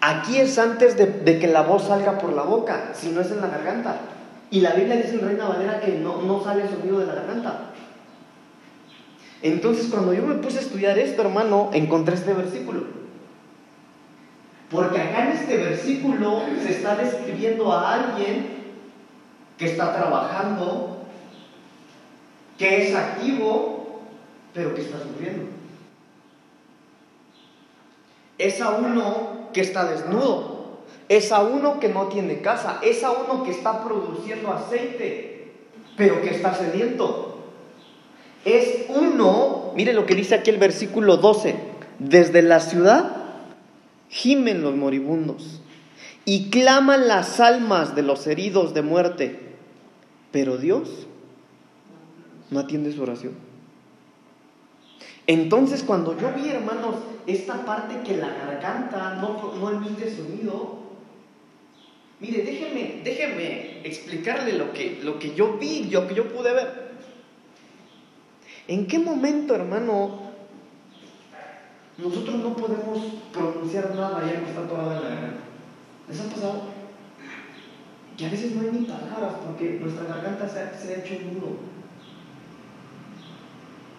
Aquí 0.00 0.38
es 0.38 0.58
antes 0.58 0.96
de, 0.96 1.06
de, 1.06 1.38
que 1.38 1.48
la 1.48 1.62
voz 1.62 1.88
salga 1.88 2.18
por 2.18 2.32
la 2.32 2.42
boca, 2.42 2.92
si 2.94 3.10
no 3.10 3.20
es 3.20 3.30
en 3.30 3.40
la 3.40 3.48
garganta. 3.48 4.00
Y 4.50 4.60
la 4.60 4.72
Biblia 4.72 4.96
dice 4.96 5.14
en 5.14 5.26
Reina 5.26 5.48
Valera 5.48 5.80
que 5.80 5.98
no, 5.98 6.22
no 6.22 6.42
sale 6.42 6.62
el 6.62 6.70
sonido 6.70 7.00
de 7.00 7.06
la 7.06 7.14
garganta. 7.14 7.72
Entonces 9.42 9.86
cuando 9.86 10.12
yo 10.12 10.22
me 10.22 10.36
puse 10.36 10.58
a 10.58 10.62
estudiar 10.62 10.98
esto, 10.98 11.22
hermano, 11.22 11.70
encontré 11.72 12.14
este 12.14 12.34
versículo. 12.34 12.82
Porque 14.70 15.00
acá 15.00 15.26
en 15.26 15.32
este 15.32 15.56
versículo 15.56 16.42
se 16.62 16.72
está 16.72 16.96
describiendo 16.96 17.72
a 17.72 17.94
alguien 17.94 18.58
que 19.56 19.66
está 19.66 19.94
trabajando, 19.94 21.04
que 22.58 22.88
es 22.88 22.94
activo, 22.94 24.02
pero 24.52 24.74
que 24.74 24.82
está 24.82 24.98
sufriendo. 24.98 25.44
Es 28.36 28.60
a 28.60 28.70
uno 28.70 29.48
que 29.52 29.62
está 29.62 29.90
desnudo, 29.90 30.80
es 31.08 31.32
a 31.32 31.42
uno 31.42 31.80
que 31.80 31.88
no 31.88 32.06
tiene 32.08 32.40
casa, 32.40 32.78
es 32.82 33.02
a 33.02 33.12
uno 33.12 33.44
que 33.44 33.52
está 33.52 33.82
produciendo 33.84 34.52
aceite, 34.52 35.52
pero 35.96 36.20
que 36.20 36.30
está 36.30 36.54
sediento. 36.54 37.37
Es 38.44 38.86
uno, 38.88 39.72
mire 39.74 39.92
lo 39.92 40.06
que 40.06 40.14
dice 40.14 40.34
aquí 40.34 40.50
el 40.50 40.58
versículo 40.58 41.16
12, 41.16 41.56
desde 41.98 42.42
la 42.42 42.60
ciudad 42.60 43.18
gimen 44.08 44.62
los 44.62 44.74
moribundos 44.74 45.60
y 46.24 46.50
claman 46.50 47.08
las 47.08 47.40
almas 47.40 47.94
de 47.94 48.02
los 48.02 48.26
heridos 48.26 48.74
de 48.74 48.82
muerte, 48.82 49.38
pero 50.30 50.56
Dios 50.56 51.06
no 52.50 52.60
atiende 52.60 52.92
su 52.92 53.02
oración. 53.02 53.34
Entonces 55.26 55.82
cuando 55.82 56.18
yo 56.18 56.32
vi, 56.32 56.48
hermanos, 56.48 56.96
esta 57.26 57.64
parte 57.66 58.00
que 58.02 58.16
la 58.16 58.28
garganta 58.28 59.16
no, 59.20 59.54
no 59.54 59.70
emite 59.70 60.14
sonido, 60.14 60.78
mire, 62.20 62.42
déjeme, 62.42 63.02
déjeme 63.04 63.86
explicarle 63.86 64.54
lo 64.54 64.72
que, 64.72 65.00
lo 65.02 65.18
que 65.18 65.34
yo 65.34 65.58
vi, 65.58 65.84
lo 65.84 66.08
que 66.08 66.14
yo 66.14 66.32
pude 66.32 66.54
ver. 66.54 66.87
¿En 68.68 68.86
qué 68.86 68.98
momento, 68.98 69.54
hermano, 69.54 70.28
nosotros 71.96 72.36
no 72.36 72.54
podemos 72.54 72.98
pronunciar 73.32 73.94
nada 73.94 74.20
ya 74.24 74.40
que 74.40 74.50
está 74.50 74.60
en 74.60 74.68
la 74.68 74.94
garganta. 74.94 75.40
¿Les 76.08 76.20
ha 76.20 76.24
pasado? 76.24 76.62
Que 78.16 78.26
a 78.26 78.30
veces 78.30 78.54
no 78.54 78.62
hay 78.62 78.68
ni 78.72 78.86
palabras 78.86 79.32
porque 79.44 79.78
nuestra 79.80 80.04
garganta 80.04 80.48
se 80.48 80.60
ha, 80.60 80.78
se 80.78 80.94
ha 80.94 80.98
hecho 80.98 81.14
un 81.14 81.34
nudo. 81.34 81.56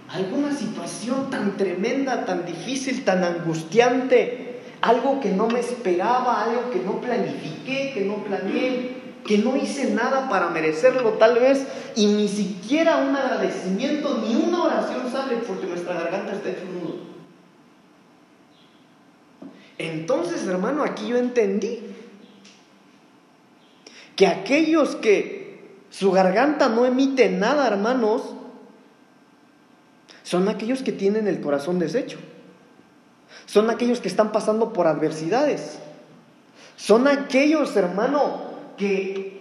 Alguna 0.07 0.53
situación 0.53 1.29
tan 1.29 1.57
tremenda, 1.57 2.25
tan 2.25 2.45
difícil, 2.45 3.03
tan 3.03 3.23
angustiante, 3.23 4.61
algo 4.81 5.19
que 5.19 5.31
no 5.31 5.47
me 5.47 5.59
esperaba, 5.59 6.43
algo 6.43 6.69
que 6.71 6.79
no 6.79 7.01
planifiqué, 7.01 7.91
que 7.93 8.05
no 8.05 8.23
planeé, 8.23 8.97
que 9.25 9.39
no 9.39 9.57
hice 9.57 9.91
nada 9.91 10.29
para 10.29 10.49
merecerlo 10.49 11.11
tal 11.13 11.35
vez, 11.35 11.67
y 11.95 12.05
ni 12.07 12.27
siquiera 12.27 12.97
un 12.97 13.15
agradecimiento, 13.15 14.23
ni 14.25 14.35
una 14.35 14.63
oración 14.63 15.11
sale 15.11 15.37
porque 15.37 15.67
nuestra 15.67 15.93
garganta 15.93 16.33
está 16.33 16.49
hecho 16.49 16.63
un 16.63 16.79
nudo. 16.79 16.95
Entonces, 19.77 20.45
hermano, 20.45 20.83
aquí 20.83 21.07
yo 21.07 21.17
entendí 21.17 21.79
que 24.15 24.27
aquellos 24.27 24.95
que 24.97 25.69
su 25.89 26.11
garganta 26.11 26.67
no 26.67 26.85
emite 26.85 27.29
nada, 27.29 27.65
hermanos, 27.67 28.35
son 30.23 30.49
aquellos 30.49 30.83
que 30.83 30.91
tienen 30.91 31.27
el 31.27 31.39
corazón 31.39 31.79
deshecho. 31.79 32.19
Son 33.45 33.69
aquellos 33.69 33.99
que 33.99 34.09
están 34.09 34.31
pasando 34.31 34.73
por 34.73 34.85
adversidades. 34.85 35.79
Son 36.75 37.07
aquellos, 37.07 37.75
hermano, 37.75 38.43
que 38.77 39.38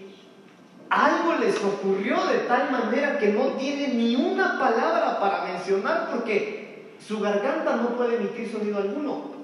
algo 0.90 1.35
les 1.35 1.62
ocurrió 1.62 2.16
de 2.27 2.38
tal 2.40 2.70
manera 2.70 3.18
que 3.18 3.33
no 3.33 3.53
tienen 3.53 3.98
ni 3.98 4.16
una 4.16 4.59
palabra 4.59 5.20
para 5.20 5.44
mencionar 5.44 6.11
porque 6.11 6.96
su 7.07 7.20
garganta 7.20 7.77
no 7.77 7.96
puede 7.96 8.16
emitir 8.16 8.51
sonido 8.51 8.79
alguno. 8.79 9.38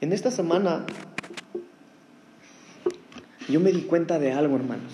En 0.00 0.12
esta 0.12 0.30
semana 0.30 0.84
yo 3.48 3.60
me 3.60 3.72
di 3.72 3.82
cuenta 3.82 4.18
de 4.18 4.32
algo, 4.32 4.56
hermanos. 4.56 4.92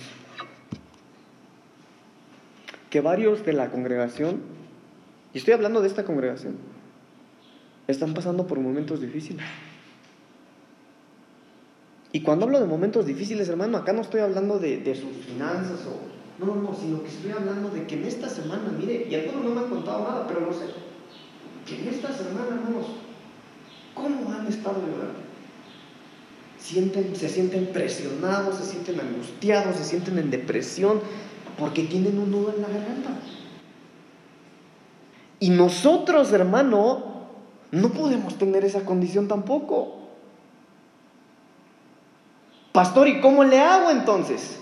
Que 2.90 3.00
varios 3.00 3.44
de 3.44 3.52
la 3.52 3.70
congregación, 3.70 4.40
y 5.34 5.38
estoy 5.38 5.54
hablando 5.54 5.82
de 5.82 5.88
esta 5.88 6.04
congregación, 6.04 6.56
están 7.86 8.14
pasando 8.14 8.46
por 8.46 8.58
momentos 8.58 9.00
difíciles. 9.00 9.44
Y 12.16 12.22
cuando 12.22 12.46
hablo 12.46 12.58
de 12.58 12.66
momentos 12.66 13.04
difíciles, 13.04 13.46
hermano, 13.50 13.76
acá 13.76 13.92
no 13.92 14.00
estoy 14.00 14.20
hablando 14.20 14.58
de, 14.58 14.94
sus 14.94 15.22
finanzas 15.26 15.80
o... 15.86 16.42
No, 16.42 16.54
no, 16.54 16.74
sino 16.74 17.02
que 17.02 17.10
estoy 17.10 17.30
hablando 17.30 17.68
de 17.68 17.86
que 17.86 17.96
en 17.96 18.06
esta 18.06 18.26
semana, 18.26 18.72
mire, 18.74 19.06
y 19.10 19.14
algunos 19.14 19.44
no 19.44 19.50
me 19.50 19.60
han 19.60 19.68
contado 19.68 20.02
nada, 20.02 20.26
pero 20.26 20.40
no 20.40 20.50
sé, 20.50 20.64
que 21.66 21.78
en 21.78 21.88
esta 21.88 22.10
semana, 22.10 22.46
hermanos, 22.54 22.86
¿cómo 23.92 24.32
han 24.32 24.46
estado 24.46 24.76
llorando? 24.80 25.20
Sienten, 26.58 27.14
se 27.14 27.28
sienten 27.28 27.66
presionados, 27.66 28.54
se 28.54 28.64
sienten 28.64 28.98
angustiados, 28.98 29.76
se 29.76 29.84
sienten 29.84 30.18
en 30.18 30.30
depresión, 30.30 31.00
porque 31.58 31.82
tienen 31.82 32.18
un 32.18 32.30
nudo 32.30 32.54
en 32.56 32.62
la 32.62 32.68
garganta. 32.68 33.10
Y 35.38 35.50
nosotros, 35.50 36.32
hermano, 36.32 37.26
no 37.72 37.90
podemos 37.90 38.38
tener 38.38 38.64
esa 38.64 38.86
condición 38.86 39.28
tampoco. 39.28 39.95
Pastor, 42.76 43.08
¿y 43.08 43.22
cómo 43.22 43.42
le 43.42 43.58
hago 43.58 43.88
entonces? 43.88 44.58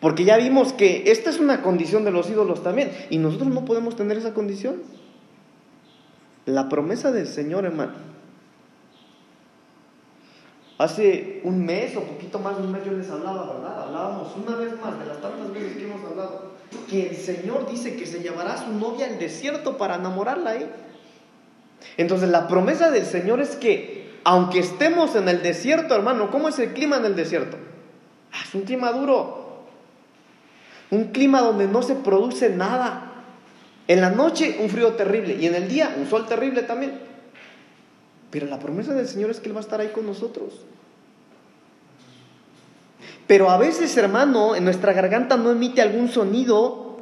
Porque 0.00 0.24
ya 0.24 0.38
vimos 0.38 0.72
que 0.72 1.10
esta 1.10 1.28
es 1.28 1.38
una 1.38 1.60
condición 1.60 2.02
de 2.06 2.10
los 2.10 2.30
ídolos 2.30 2.62
también, 2.62 2.92
y 3.10 3.18
nosotros 3.18 3.50
no 3.50 3.66
podemos 3.66 3.94
tener 3.94 4.16
esa 4.16 4.32
condición. 4.32 4.82
La 6.46 6.70
promesa 6.70 7.12
del 7.12 7.26
Señor, 7.26 7.66
hermano. 7.66 7.92
Hace 10.78 11.42
un 11.44 11.62
mes 11.62 11.94
o 11.94 12.00
poquito 12.00 12.38
más 12.38 12.56
de 12.56 12.62
un 12.62 12.72
mes 12.72 12.86
yo 12.86 12.92
les 12.92 13.10
hablaba, 13.10 13.52
¿verdad? 13.52 13.82
Hablábamos 13.82 14.28
una 14.34 14.56
vez 14.56 14.80
más 14.80 14.98
de 14.98 15.04
las 15.04 15.20
tantas 15.20 15.52
veces 15.52 15.76
que 15.76 15.84
hemos 15.84 16.02
hablado, 16.10 16.52
que 16.88 17.10
el 17.10 17.16
Señor 17.16 17.70
dice 17.70 17.96
que 17.96 18.06
se 18.06 18.22
llevará 18.22 18.54
a 18.54 18.64
su 18.64 18.72
novia 18.72 19.04
al 19.04 19.18
desierto 19.18 19.76
para 19.76 19.96
enamorarla 19.96 20.52
ahí. 20.52 20.70
Entonces 21.98 22.30
la 22.30 22.48
promesa 22.48 22.90
del 22.90 23.04
Señor 23.04 23.42
es 23.42 23.56
que 23.56 24.05
aunque 24.26 24.58
estemos 24.58 25.14
en 25.14 25.28
el 25.28 25.40
desierto, 25.40 25.94
hermano, 25.94 26.32
¿cómo 26.32 26.48
es 26.48 26.58
el 26.58 26.72
clima 26.72 26.96
en 26.96 27.04
el 27.04 27.14
desierto? 27.14 27.56
Ah, 28.32 28.38
es 28.44 28.52
un 28.56 28.62
clima 28.62 28.90
duro. 28.90 29.62
Un 30.90 31.12
clima 31.12 31.42
donde 31.42 31.68
no 31.68 31.80
se 31.80 31.94
produce 31.94 32.50
nada. 32.50 33.22
En 33.86 34.00
la 34.00 34.10
noche 34.10 34.56
un 34.58 34.68
frío 34.68 34.94
terrible 34.94 35.36
y 35.36 35.46
en 35.46 35.54
el 35.54 35.68
día 35.68 35.94
un 35.96 36.10
sol 36.10 36.26
terrible 36.26 36.62
también. 36.62 36.98
Pero 38.32 38.46
la 38.46 38.58
promesa 38.58 38.94
del 38.94 39.06
Señor 39.06 39.30
es 39.30 39.38
que 39.38 39.48
Él 39.48 39.54
va 39.54 39.60
a 39.60 39.62
estar 39.62 39.80
ahí 39.80 39.90
con 39.90 40.04
nosotros. 40.04 40.54
Pero 43.28 43.48
a 43.48 43.58
veces, 43.58 43.96
hermano, 43.96 44.56
en 44.56 44.64
nuestra 44.64 44.92
garganta 44.92 45.36
no 45.36 45.52
emite 45.52 45.82
algún 45.82 46.08
sonido 46.08 46.98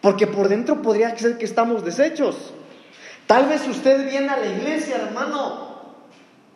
porque 0.00 0.26
por 0.26 0.48
dentro 0.48 0.80
podría 0.80 1.14
ser 1.18 1.36
que 1.36 1.44
estamos 1.44 1.84
deshechos. 1.84 2.54
Tal 3.26 3.46
vez 3.46 3.68
usted 3.68 4.08
viene 4.08 4.30
a 4.30 4.38
la 4.38 4.46
iglesia, 4.46 4.96
hermano, 4.96 5.67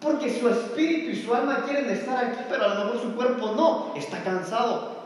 porque 0.03 0.39
su 0.39 0.49
espíritu 0.49 1.11
y 1.11 1.23
su 1.23 1.35
alma 1.35 1.65
quieren 1.65 1.89
estar 1.91 2.25
aquí, 2.25 2.41
pero 2.49 2.65
a 2.65 2.69
lo 2.69 2.85
mejor 2.85 3.03
su 3.03 3.15
cuerpo 3.15 3.53
no. 3.57 3.93
Está 3.97 4.23
cansado, 4.23 4.97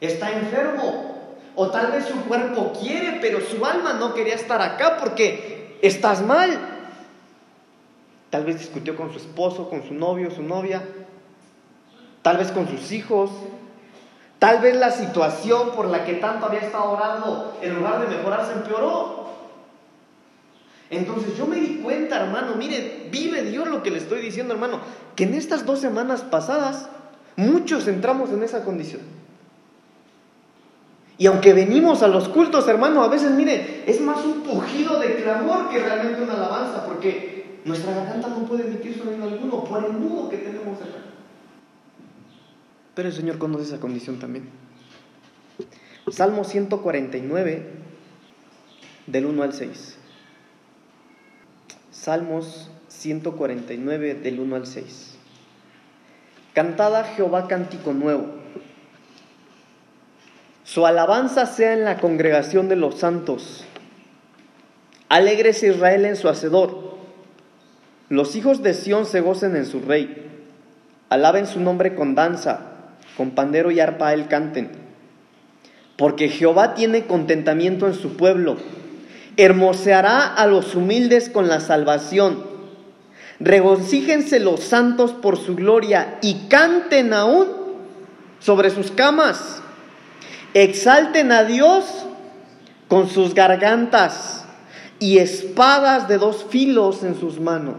está 0.00 0.32
enfermo. 0.32 1.16
O 1.56 1.68
tal 1.68 1.92
vez 1.92 2.06
su 2.06 2.16
cuerpo 2.24 2.72
quiere, 2.80 3.18
pero 3.20 3.40
su 3.40 3.64
alma 3.66 3.94
no 3.94 4.14
quería 4.14 4.34
estar 4.34 4.62
acá 4.62 4.96
porque 4.98 5.76
estás 5.82 6.22
mal. 6.22 6.58
Tal 8.30 8.44
vez 8.44 8.58
discutió 8.58 8.96
con 8.96 9.12
su 9.12 9.18
esposo, 9.18 9.68
con 9.68 9.82
su 9.86 9.92
novio, 9.92 10.30
su 10.30 10.42
novia. 10.42 10.82
Tal 12.22 12.36
vez 12.36 12.52
con 12.52 12.68
sus 12.68 12.92
hijos. 12.92 13.30
Tal 14.38 14.60
vez 14.60 14.76
la 14.76 14.90
situación 14.90 15.72
por 15.72 15.86
la 15.86 16.04
que 16.04 16.14
tanto 16.14 16.46
había 16.46 16.60
estado 16.60 16.92
orando, 16.92 17.58
en 17.60 17.74
lugar 17.74 18.00
de 18.00 18.16
mejorar, 18.16 18.46
se 18.46 18.52
empeoró. 18.52 19.19
Entonces 20.90 21.36
yo 21.38 21.46
me 21.46 21.60
di 21.60 21.76
cuenta, 21.76 22.20
hermano, 22.20 22.56
mire, 22.56 23.08
vive 23.12 23.44
Dios 23.44 23.68
lo 23.68 23.82
que 23.82 23.92
le 23.92 23.98
estoy 23.98 24.20
diciendo, 24.20 24.52
hermano, 24.52 24.80
que 25.14 25.24
en 25.24 25.34
estas 25.34 25.64
dos 25.64 25.78
semanas 25.78 26.22
pasadas 26.22 26.88
muchos 27.36 27.86
entramos 27.86 28.30
en 28.30 28.42
esa 28.42 28.64
condición. 28.64 29.02
Y 31.16 31.26
aunque 31.26 31.52
venimos 31.52 32.02
a 32.02 32.08
los 32.08 32.28
cultos, 32.28 32.66
hermano, 32.66 33.04
a 33.04 33.08
veces, 33.08 33.30
mire, 33.30 33.84
es 33.86 34.00
más 34.00 34.24
un 34.24 34.40
pujido 34.40 34.98
de 34.98 35.16
clamor 35.16 35.68
que 35.68 35.78
realmente 35.78 36.22
una 36.22 36.34
alabanza, 36.34 36.84
porque 36.86 37.60
nuestra 37.64 37.94
garganta 37.94 38.28
no 38.28 38.46
puede 38.46 38.66
emitir 38.66 38.98
sonido 38.98 39.24
alguno 39.28 39.62
por 39.64 39.84
el 39.84 39.92
nudo 40.00 40.28
que 40.28 40.38
tenemos 40.38 40.80
acá. 40.80 40.98
Pero 42.94 43.08
el 43.08 43.14
Señor 43.14 43.38
conoce 43.38 43.64
esa 43.64 43.78
condición 43.78 44.18
también. 44.18 44.48
Salmo 46.10 46.42
149, 46.42 47.70
del 49.06 49.26
1 49.26 49.42
al 49.42 49.52
6. 49.52 49.99
Salmos 52.00 52.70
149 52.88 54.14
del 54.14 54.40
1 54.40 54.56
al 54.56 54.66
6. 54.66 55.16
Cantad 56.54 56.96
a 56.96 57.04
Jehová 57.04 57.46
cántico 57.46 57.92
nuevo. 57.92 58.24
Su 60.64 60.86
alabanza 60.86 61.44
sea 61.44 61.74
en 61.74 61.84
la 61.84 61.98
congregación 61.98 62.70
de 62.70 62.76
los 62.76 62.94
santos. 62.94 63.66
Alegres 65.10 65.62
Israel 65.62 66.06
en 66.06 66.16
su 66.16 66.30
hacedor. 66.30 66.96
Los 68.08 68.34
hijos 68.34 68.62
de 68.62 68.72
Sión 68.72 69.04
se 69.04 69.20
gocen 69.20 69.54
en 69.54 69.66
su 69.66 69.80
rey. 69.82 70.26
Alaben 71.10 71.46
su 71.46 71.60
nombre 71.60 71.94
con 71.94 72.14
danza, 72.14 72.60
con 73.18 73.32
pandero 73.32 73.70
y 73.72 73.80
arpa 73.80 74.14
él 74.14 74.26
canten. 74.26 74.70
Porque 75.98 76.30
Jehová 76.30 76.72
tiene 76.72 77.04
contentamiento 77.04 77.86
en 77.86 77.92
su 77.92 78.16
pueblo 78.16 78.56
hermoseará 79.44 80.34
a 80.34 80.46
los 80.46 80.74
humildes 80.74 81.28
con 81.30 81.48
la 81.48 81.60
salvación. 81.60 82.44
Regocíjense 83.38 84.38
los 84.38 84.60
santos 84.60 85.12
por 85.12 85.38
su 85.38 85.54
gloria 85.54 86.18
y 86.20 86.48
canten 86.48 87.14
aún 87.14 87.48
sobre 88.38 88.70
sus 88.70 88.90
camas. 88.90 89.62
Exalten 90.52 91.32
a 91.32 91.44
Dios 91.44 91.86
con 92.88 93.08
sus 93.08 93.34
gargantas 93.34 94.44
y 94.98 95.18
espadas 95.18 96.06
de 96.06 96.18
dos 96.18 96.44
filos 96.50 97.02
en 97.02 97.18
sus 97.18 97.40
manos. 97.40 97.76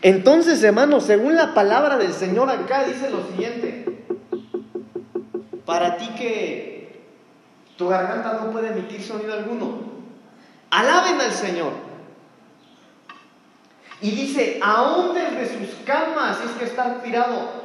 Entonces, 0.00 0.62
hermanos, 0.62 1.04
según 1.04 1.34
la 1.34 1.54
palabra 1.54 1.96
del 1.98 2.12
Señor 2.12 2.50
acá 2.50 2.84
dice 2.84 3.10
lo 3.10 3.26
siguiente, 3.26 4.04
para 5.64 5.96
ti 5.96 6.08
que 6.16 6.71
tu 7.82 7.88
garganta 7.88 8.34
no 8.34 8.52
puede 8.52 8.68
emitir 8.68 9.02
sonido 9.02 9.32
alguno. 9.32 9.80
Alaben 10.70 11.20
al 11.20 11.32
Señor. 11.32 11.72
Y 14.00 14.12
dice, 14.12 14.60
aún 14.62 15.14
desde 15.14 15.58
sus 15.58 15.74
camas, 15.84 16.38
es 16.44 16.50
que 16.52 16.64
está 16.64 17.02
tirado, 17.02 17.60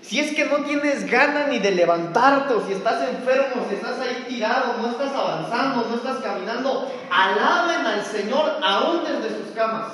Si 0.00 0.20
es 0.20 0.34
que 0.36 0.44
no 0.44 0.58
tienes 0.64 1.10
ganas 1.10 1.48
ni 1.48 1.58
de 1.58 1.70
levantarte, 1.70 2.52
o 2.52 2.66
si 2.66 2.74
estás 2.74 3.08
enfermo, 3.08 3.64
si 3.68 3.76
estás 3.76 3.98
ahí 4.00 4.26
tirado, 4.28 4.74
no 4.76 4.90
estás 4.90 5.12
avanzando, 5.12 5.86
no 5.88 5.96
estás 5.96 6.18
caminando, 6.18 6.92
alaben 7.10 7.86
al 7.86 8.04
Señor 8.04 8.60
aún 8.62 9.02
desde 9.02 9.36
sus 9.38 9.54
camas. 9.54 9.92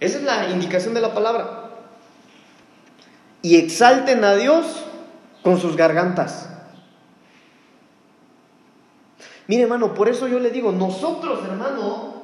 Esa 0.00 0.18
es 0.18 0.24
la 0.24 0.50
indicación 0.50 0.92
de 0.92 1.00
la 1.00 1.14
palabra. 1.14 1.70
Y 3.40 3.56
exalten 3.56 4.22
a 4.22 4.34
Dios 4.34 4.84
con 5.44 5.60
sus 5.60 5.76
gargantas. 5.76 6.48
Mire, 9.46 9.64
hermano, 9.64 9.92
por 9.92 10.08
eso 10.08 10.26
yo 10.26 10.40
le 10.40 10.50
digo, 10.50 10.72
nosotros, 10.72 11.44
hermano, 11.44 12.14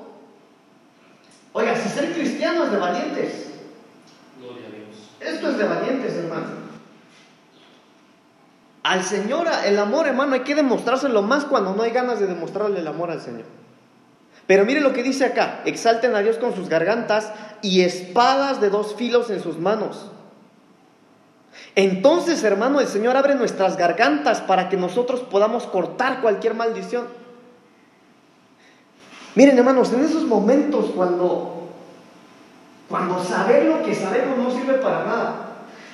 oiga, 1.53 1.77
si 1.77 1.91
ser 1.91 2.15
cristiano 2.15 2.65
es 2.65 2.73
de 2.73 2.79
valientes. 2.79 3.47
Esto 5.21 5.51
es 5.51 5.59
de 5.59 5.65
valientes, 5.65 6.15
hermano. 6.15 6.47
Al 8.83 9.05
Señor, 9.05 9.47
el 9.67 9.79
amor, 9.79 10.07
hermano, 10.07 10.33
hay 10.33 10.41
que 10.41 10.55
demostrárselo 10.55 11.21
más 11.21 11.45
cuando 11.45 11.75
no 11.75 11.83
hay 11.83 11.91
ganas 11.91 12.19
de 12.21 12.27
demostrarle 12.27 12.81
el 12.81 12.87
amor 12.87 13.11
al 13.11 13.21
Señor. 13.21 13.45
Pero 14.47 14.65
mire 14.65 14.81
lo 14.81 14.95
que 14.95 15.03
dice 15.03 15.27
acá, 15.27 15.61
exalten 15.67 16.15
a 16.15 16.21
Dios 16.21 16.39
con 16.39 16.55
sus 16.55 16.71
gargantas 16.71 17.35
y 17.61 17.83
espadas 17.83 18.63
de 18.63 18.71
dos 18.71 18.95
filos 18.95 19.29
en 19.29 19.43
sus 19.43 19.59
manos. 19.59 20.11
Entonces, 21.75 22.43
hermano, 22.45 22.81
el 22.81 22.89
Señor 22.89 23.17
abre 23.17 23.35
nuestras 23.35 23.77
gargantas 23.77 24.41
para 24.41 24.69
que 24.69 24.77
nosotros 24.77 25.21
podamos 25.21 25.65
cortar 25.67 26.21
cualquier 26.21 26.55
maldición. 26.55 27.07
Miren, 29.35 29.57
hermanos, 29.57 29.93
en 29.93 30.05
esos 30.05 30.25
momentos 30.25 30.87
cuando 30.95 31.61
cuando 32.91 33.23
saber 33.23 33.67
lo 33.67 33.85
que 33.85 33.95
sabemos 33.95 34.37
no 34.37 34.51
sirve 34.51 34.75
para 34.75 35.05
nada. 35.05 35.35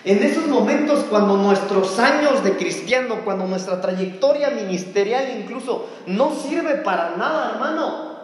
En 0.03 0.23
esos 0.23 0.47
momentos 0.47 1.05
cuando 1.11 1.37
nuestros 1.37 1.99
años 1.99 2.43
de 2.43 2.57
cristiano, 2.57 3.17
cuando 3.23 3.47
nuestra 3.47 3.83
trayectoria 3.83 4.51
ministerial 4.51 5.27
incluso 5.39 5.91
no 6.07 6.35
sirve 6.35 6.77
para 6.77 7.17
nada, 7.17 7.51
hermano, 7.53 8.17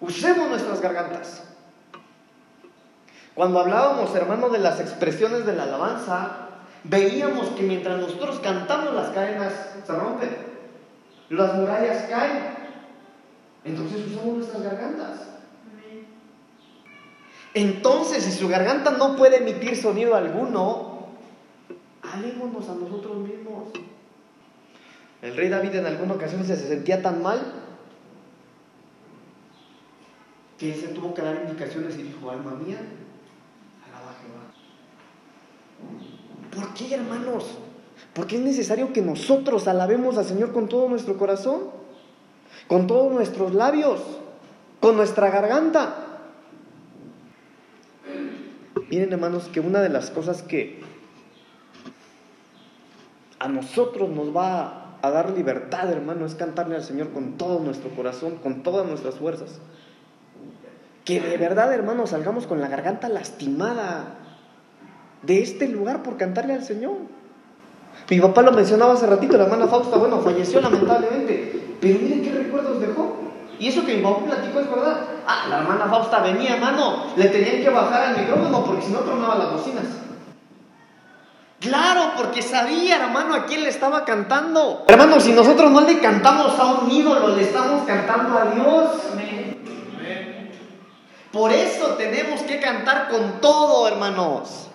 usemos 0.00 0.48
nuestras 0.48 0.80
gargantas. 0.80 1.42
Cuando 3.34 3.60
hablábamos, 3.60 4.14
hermano, 4.14 4.48
de 4.48 4.58
las 4.58 4.80
expresiones 4.80 5.44
de 5.44 5.54
la 5.54 5.64
alabanza, 5.64 6.48
veíamos 6.84 7.48
que 7.50 7.62
mientras 7.62 8.00
nosotros 8.00 8.40
cantamos 8.40 8.94
las 8.94 9.10
cadenas 9.10 9.52
se 9.86 9.92
rompen, 9.92 10.30
las 11.30 11.54
murallas 11.54 12.04
caen. 12.08 12.62
Entonces 13.64 14.06
usamos 14.06 14.38
nuestras 14.38 14.62
gargantas. 14.62 15.28
Entonces, 17.54 18.24
si 18.24 18.32
su 18.32 18.48
garganta 18.48 18.92
no 18.92 19.14
puede 19.16 19.36
emitir 19.36 19.76
sonido 19.76 20.14
alguno, 20.14 21.08
alémonos 22.02 22.68
a 22.68 22.74
nosotros 22.74 23.18
mismos. 23.18 23.68
El 25.20 25.36
rey 25.36 25.48
David 25.48 25.74
en 25.76 25.86
alguna 25.86 26.14
ocasión 26.14 26.44
se 26.44 26.56
sentía 26.56 27.02
tan 27.02 27.22
mal 27.22 27.40
que 30.58 30.74
se 30.74 30.88
tuvo 30.88 31.12
que 31.12 31.22
dar 31.22 31.42
indicaciones 31.46 31.96
y 31.98 32.04
dijo, 32.04 32.30
alma 32.30 32.52
mía, 32.52 32.78
alaba 33.86 34.14
Jehová. 34.20 34.61
¿Por 36.54 36.74
qué, 36.74 36.94
hermanos? 36.94 37.58
Porque 38.14 38.36
es 38.36 38.42
necesario 38.42 38.92
que 38.92 39.00
nosotros 39.00 39.68
alabemos 39.68 40.18
al 40.18 40.26
Señor 40.26 40.52
con 40.52 40.68
todo 40.68 40.88
nuestro 40.88 41.16
corazón, 41.16 41.62
con 42.68 42.86
todos 42.86 43.10
nuestros 43.12 43.54
labios, 43.54 44.00
con 44.80 44.96
nuestra 44.96 45.30
garganta. 45.30 45.96
Miren 48.90 49.12
hermanos 49.12 49.48
que 49.50 49.60
una 49.60 49.80
de 49.80 49.88
las 49.88 50.10
cosas 50.10 50.42
que 50.42 50.82
a 53.38 53.48
nosotros 53.48 54.10
nos 54.10 54.36
va 54.36 54.98
a 55.00 55.10
dar 55.10 55.30
libertad, 55.30 55.90
hermano, 55.90 56.26
es 56.26 56.34
cantarle 56.34 56.76
al 56.76 56.84
Señor 56.84 57.10
con 57.10 57.38
todo 57.38 57.60
nuestro 57.60 57.90
corazón, 57.90 58.36
con 58.36 58.62
todas 58.62 58.86
nuestras 58.86 59.14
fuerzas. 59.14 59.58
Que 61.06 61.20
de 61.20 61.38
verdad, 61.38 61.72
hermano, 61.72 62.06
salgamos 62.06 62.46
con 62.46 62.60
la 62.60 62.68
garganta 62.68 63.08
lastimada 63.08 64.21
de 65.22 65.42
este 65.42 65.68
lugar 65.68 66.02
por 66.02 66.16
cantarle 66.16 66.54
al 66.54 66.64
Señor. 66.64 66.96
Mi 68.10 68.20
papá 68.20 68.42
lo 68.42 68.52
mencionaba 68.52 68.94
hace 68.94 69.06
ratito, 69.06 69.36
la 69.36 69.44
hermana 69.44 69.66
Fausta, 69.68 69.96
bueno, 69.96 70.20
falleció 70.20 70.60
lamentablemente, 70.60 71.76
pero 71.80 71.98
miren 72.00 72.22
qué 72.22 72.32
recuerdos 72.32 72.80
dejó. 72.80 73.16
Y 73.58 73.68
eso 73.68 73.86
que 73.86 73.96
mi 73.96 74.02
papá 74.02 74.24
platicó 74.24 74.60
es 74.60 74.70
verdad. 74.70 75.00
Ah, 75.26 75.46
la 75.48 75.58
hermana 75.58 75.86
Fausta 75.86 76.20
venía, 76.20 76.54
hermano, 76.54 77.04
le 77.16 77.26
tenían 77.26 77.62
que 77.62 77.70
bajar 77.70 78.10
el 78.10 78.22
micrófono 78.22 78.64
porque 78.64 78.82
si 78.82 78.92
no 78.92 79.00
tronaba 79.00 79.36
las 79.36 79.52
bocinas. 79.52 79.84
Claro, 81.60 82.14
porque 82.16 82.42
sabía, 82.42 82.96
hermano, 83.04 83.34
a 83.34 83.46
quién 83.46 83.62
le 83.62 83.68
estaba 83.68 84.04
cantando. 84.04 84.84
Hermano, 84.88 85.20
si 85.20 85.32
nosotros 85.32 85.70
no 85.70 85.82
le 85.82 86.00
cantamos 86.00 86.58
a 86.58 86.80
un 86.80 86.90
ídolo, 86.90 87.36
le 87.36 87.42
estamos 87.42 87.86
cantando 87.86 88.36
a 88.36 88.46
Dios. 88.46 88.90
Por 91.30 91.52
eso 91.52 91.94
tenemos 91.96 92.40
que 92.42 92.58
cantar 92.60 93.08
con 93.08 93.40
todo, 93.40 93.86
hermanos. 93.86 94.71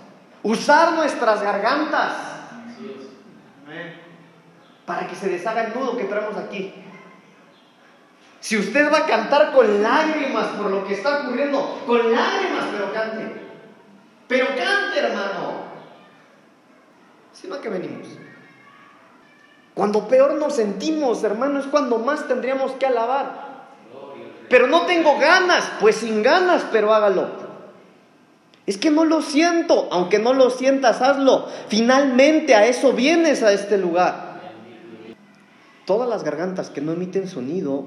Usar 0.47 0.93
nuestras 0.93 1.41
gargantas. 1.41 2.13
Para 4.85 5.05
que 5.05 5.13
se 5.13 5.27
deshaga 5.27 5.65
el 5.65 5.73
nudo 5.73 5.97
que 5.97 6.05
traemos 6.05 6.37
aquí. 6.37 6.73
Si 8.39 8.57
usted 8.57 8.89
va 8.89 8.99
a 8.99 9.05
cantar 9.05 9.51
con 9.51 9.83
lágrimas 9.83 10.45
por 10.55 10.71
lo 10.71 10.87
que 10.87 10.93
está 10.93 11.23
ocurriendo, 11.23 11.83
con 11.85 11.97
lágrimas, 11.97 12.63
pero 12.71 12.93
cante. 12.93 13.41
Pero 14.29 14.47
cante, 14.47 14.99
hermano. 14.99 15.63
Si 17.33 17.49
no, 17.49 17.59
que 17.59 17.67
venimos? 17.67 18.07
Cuando 19.73 20.07
peor 20.07 20.35
nos 20.35 20.55
sentimos, 20.55 21.25
hermano, 21.25 21.59
es 21.59 21.65
cuando 21.65 21.99
más 21.99 22.25
tendríamos 22.25 22.71
que 22.71 22.85
alabar. 22.85 23.67
Pero 24.49 24.67
no 24.67 24.85
tengo 24.85 25.19
ganas, 25.19 25.69
pues 25.81 25.97
sin 25.97 26.23
ganas, 26.23 26.65
pero 26.71 26.93
hágalo. 26.93 27.46
Es 28.67 28.77
que 28.77 28.91
no 28.91 29.05
lo 29.05 29.21
siento, 29.21 29.87
aunque 29.91 30.19
no 30.19 30.33
lo 30.33 30.49
sientas, 30.49 31.01
hazlo. 31.01 31.47
Finalmente 31.69 32.53
a 32.53 32.65
eso 32.65 32.91
vienes 32.91 33.41
a 33.41 33.53
este 33.53 33.77
lugar. 33.77 34.41
Todas 35.85 36.09
las 36.09 36.25
gargantas 36.25 36.69
que 36.69 36.81
no 36.81 36.91
emiten 36.91 37.29
sonido 37.29 37.85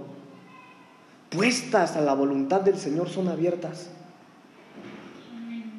puestas 1.28 1.96
a 1.96 2.00
la 2.00 2.14
voluntad 2.14 2.62
del 2.62 2.78
Señor 2.78 3.10
son 3.10 3.28
abiertas. 3.28 3.90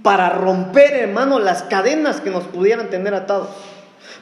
Para 0.04 0.30
romper, 0.30 0.94
hermano, 0.94 1.40
las 1.40 1.64
cadenas 1.64 2.22
que 2.22 2.30
nos 2.30 2.44
pudieran 2.44 2.92
tener 2.92 3.16
atados. 3.16 3.50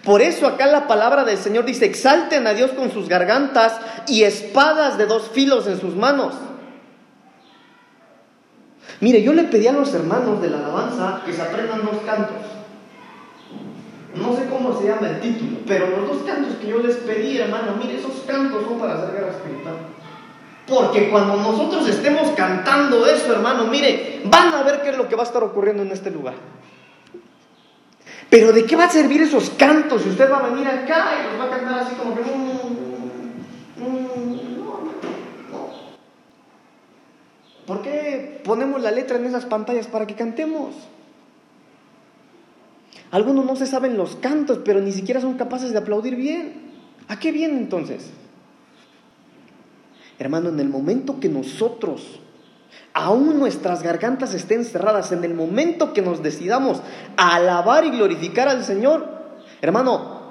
Por 0.05 0.21
eso 0.21 0.47
acá 0.47 0.65
la 0.65 0.87
palabra 0.87 1.25
del 1.25 1.37
Señor 1.37 1.65
dice, 1.65 1.85
exalten 1.85 2.47
a 2.47 2.53
Dios 2.53 2.71
con 2.71 2.89
sus 2.89 3.09
gargantas 3.09 3.77
y 4.07 4.23
espadas 4.23 4.97
de 4.97 5.07
dos 5.07 5.27
filos 5.33 5.67
en 5.67 5.77
sus 5.77 5.95
manos. 5.95 6.33
Mire, 9.01 9.23
yo 9.23 9.33
le 9.33 9.43
pedí 9.43 9.67
a 9.67 9.71
los 9.71 9.93
hermanos 9.93 10.41
de 10.41 10.49
la 10.49 10.57
alabanza 10.57 11.21
que 11.25 11.33
se 11.33 11.41
aprendan 11.41 11.85
dos 11.85 12.01
cantos. 12.05 12.35
No 14.15 14.35
sé 14.35 14.45
cómo 14.49 14.77
se 14.79 14.87
llama 14.87 15.09
el 15.09 15.21
título, 15.21 15.59
pero 15.67 15.87
los 15.89 16.07
dos 16.07 16.23
cantos 16.25 16.55
que 16.55 16.67
yo 16.67 16.79
les 16.79 16.97
pedí, 16.97 17.37
hermano, 17.37 17.75
mire, 17.81 17.97
esos 17.97 18.23
cantos 18.27 18.65
son 18.65 18.79
para 18.79 18.95
hacer 18.95 19.11
guerra 19.13 19.31
espiritual. 19.31 19.75
Porque 20.67 21.09
cuando 21.09 21.37
nosotros 21.37 21.87
estemos 21.87 22.29
cantando 22.31 23.05
eso, 23.05 23.33
hermano, 23.33 23.65
mire, 23.65 24.21
van 24.25 24.53
a 24.53 24.63
ver 24.63 24.81
qué 24.81 24.89
es 24.89 24.97
lo 24.97 25.07
que 25.07 25.15
va 25.15 25.23
a 25.23 25.25
estar 25.25 25.43
ocurriendo 25.43 25.83
en 25.83 25.91
este 25.91 26.11
lugar. 26.11 26.35
Pero 28.29 28.51
¿de 28.51 28.65
qué 28.65 28.75
va 28.75 28.85
a 28.85 28.89
servir 28.89 29.21
esos 29.21 29.49
cantos 29.51 30.03
si 30.03 30.09
usted 30.09 30.31
va 30.31 30.37
a 30.37 30.49
venir 30.49 30.67
acá 30.67 31.13
y 31.19 31.31
los 31.31 31.39
va 31.39 31.45
a 31.45 31.57
cantar 31.57 31.79
así 31.79 31.95
como 31.95 32.15
que... 32.15 32.21
Mm, 32.21 32.99
mm, 33.77 34.59
no, 34.59 34.81
no. 35.51 35.69
¿Por 37.69 37.83
qué 37.83 38.41
ponemos 38.43 38.81
la 38.81 38.89
letra 38.89 39.17
en 39.17 39.27
esas 39.27 39.45
pantallas 39.45 39.85
para 39.85 40.07
que 40.07 40.15
cantemos? 40.15 40.73
Algunos 43.11 43.45
no 43.45 43.55
se 43.55 43.67
saben 43.67 43.95
los 43.95 44.15
cantos, 44.15 44.61
pero 44.65 44.81
ni 44.81 44.91
siquiera 44.91 45.21
son 45.21 45.35
capaces 45.35 45.71
de 45.71 45.77
aplaudir 45.77 46.15
bien. 46.15 46.71
¿A 47.07 47.19
qué 47.19 47.31
viene 47.31 47.59
entonces? 47.59 48.09
Hermano, 50.17 50.49
en 50.49 50.59
el 50.59 50.67
momento 50.67 51.19
que 51.19 51.29
nosotros, 51.29 52.19
aún 52.95 53.37
nuestras 53.37 53.83
gargantas 53.83 54.33
estén 54.33 54.65
cerradas, 54.65 55.11
en 55.11 55.23
el 55.23 55.35
momento 55.35 55.93
que 55.93 56.01
nos 56.01 56.23
decidamos 56.23 56.81
a 57.17 57.35
alabar 57.35 57.85
y 57.85 57.91
glorificar 57.91 58.47
al 58.47 58.63
Señor, 58.63 59.07
hermano, 59.61 60.23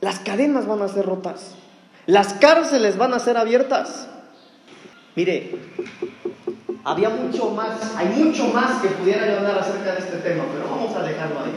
las 0.00 0.20
cadenas 0.20 0.66
van 0.66 0.80
a 0.80 0.88
ser 0.88 1.04
rotas, 1.04 1.54
las 2.06 2.32
cárceles 2.32 2.96
van 2.96 3.12
a 3.12 3.18
ser 3.18 3.36
abiertas. 3.36 4.08
Mire, 5.16 5.50
había 6.88 7.10
mucho 7.10 7.50
más, 7.50 7.94
hay 7.96 8.08
mucho 8.08 8.46
más 8.48 8.80
que 8.80 8.88
pudiera 8.88 9.36
hablar 9.36 9.58
acerca 9.58 9.92
de 9.92 9.98
este 9.98 10.16
tema, 10.18 10.44
pero 10.52 10.70
vamos 10.70 10.96
a 10.96 11.02
dejarlo 11.02 11.40
ahí. 11.40 11.52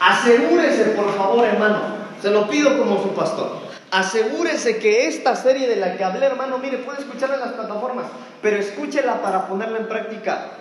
Asegúrese, 0.00 0.84
por 0.90 1.14
favor, 1.14 1.44
hermano, 1.44 1.78
se 2.22 2.30
lo 2.30 2.48
pido 2.48 2.78
como 2.78 3.02
su 3.02 3.10
pastor. 3.10 3.66
Asegúrese 3.90 4.78
que 4.78 5.06
esta 5.08 5.36
serie 5.36 5.68
de 5.68 5.76
la 5.76 5.96
que 5.96 6.04
hablé, 6.04 6.24
hermano, 6.24 6.58
mire, 6.58 6.78
puede 6.78 7.00
escucharla 7.00 7.36
en 7.36 7.40
las 7.42 7.52
plataformas, 7.52 8.06
pero 8.40 8.56
escúchela 8.56 9.20
para 9.20 9.46
ponerla 9.46 9.78
en 9.78 9.88
práctica. 9.88 10.52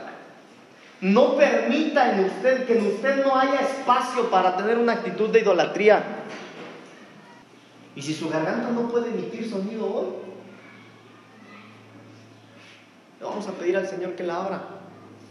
No 0.99 1.36
permita 1.36 2.13
en 2.13 2.26
usted 2.26 2.66
que 2.66 2.78
en 2.78 2.88
usted 2.88 3.24
no 3.24 3.38
haya 3.38 3.61
espacio 3.61 4.30
para 4.30 4.57
tener 4.57 4.78
una 4.78 4.93
actitud 4.93 5.30
de 5.30 5.39
idolatría. 5.39 6.03
Y 7.95 8.01
si 8.01 8.13
su 8.13 8.30
garganta 8.30 8.72
no 8.72 8.89
puede 8.89 9.09
emitir 9.09 9.49
sonido 9.49 9.86
hoy, 9.86 10.24
le 13.20 13.26
vamos 13.26 13.47
a 13.47 13.51
pedir 13.51 13.78
al 13.78 13.88
Señor 13.88 14.16
que 14.16 14.24
la 14.24 14.43
abra. 14.43 14.74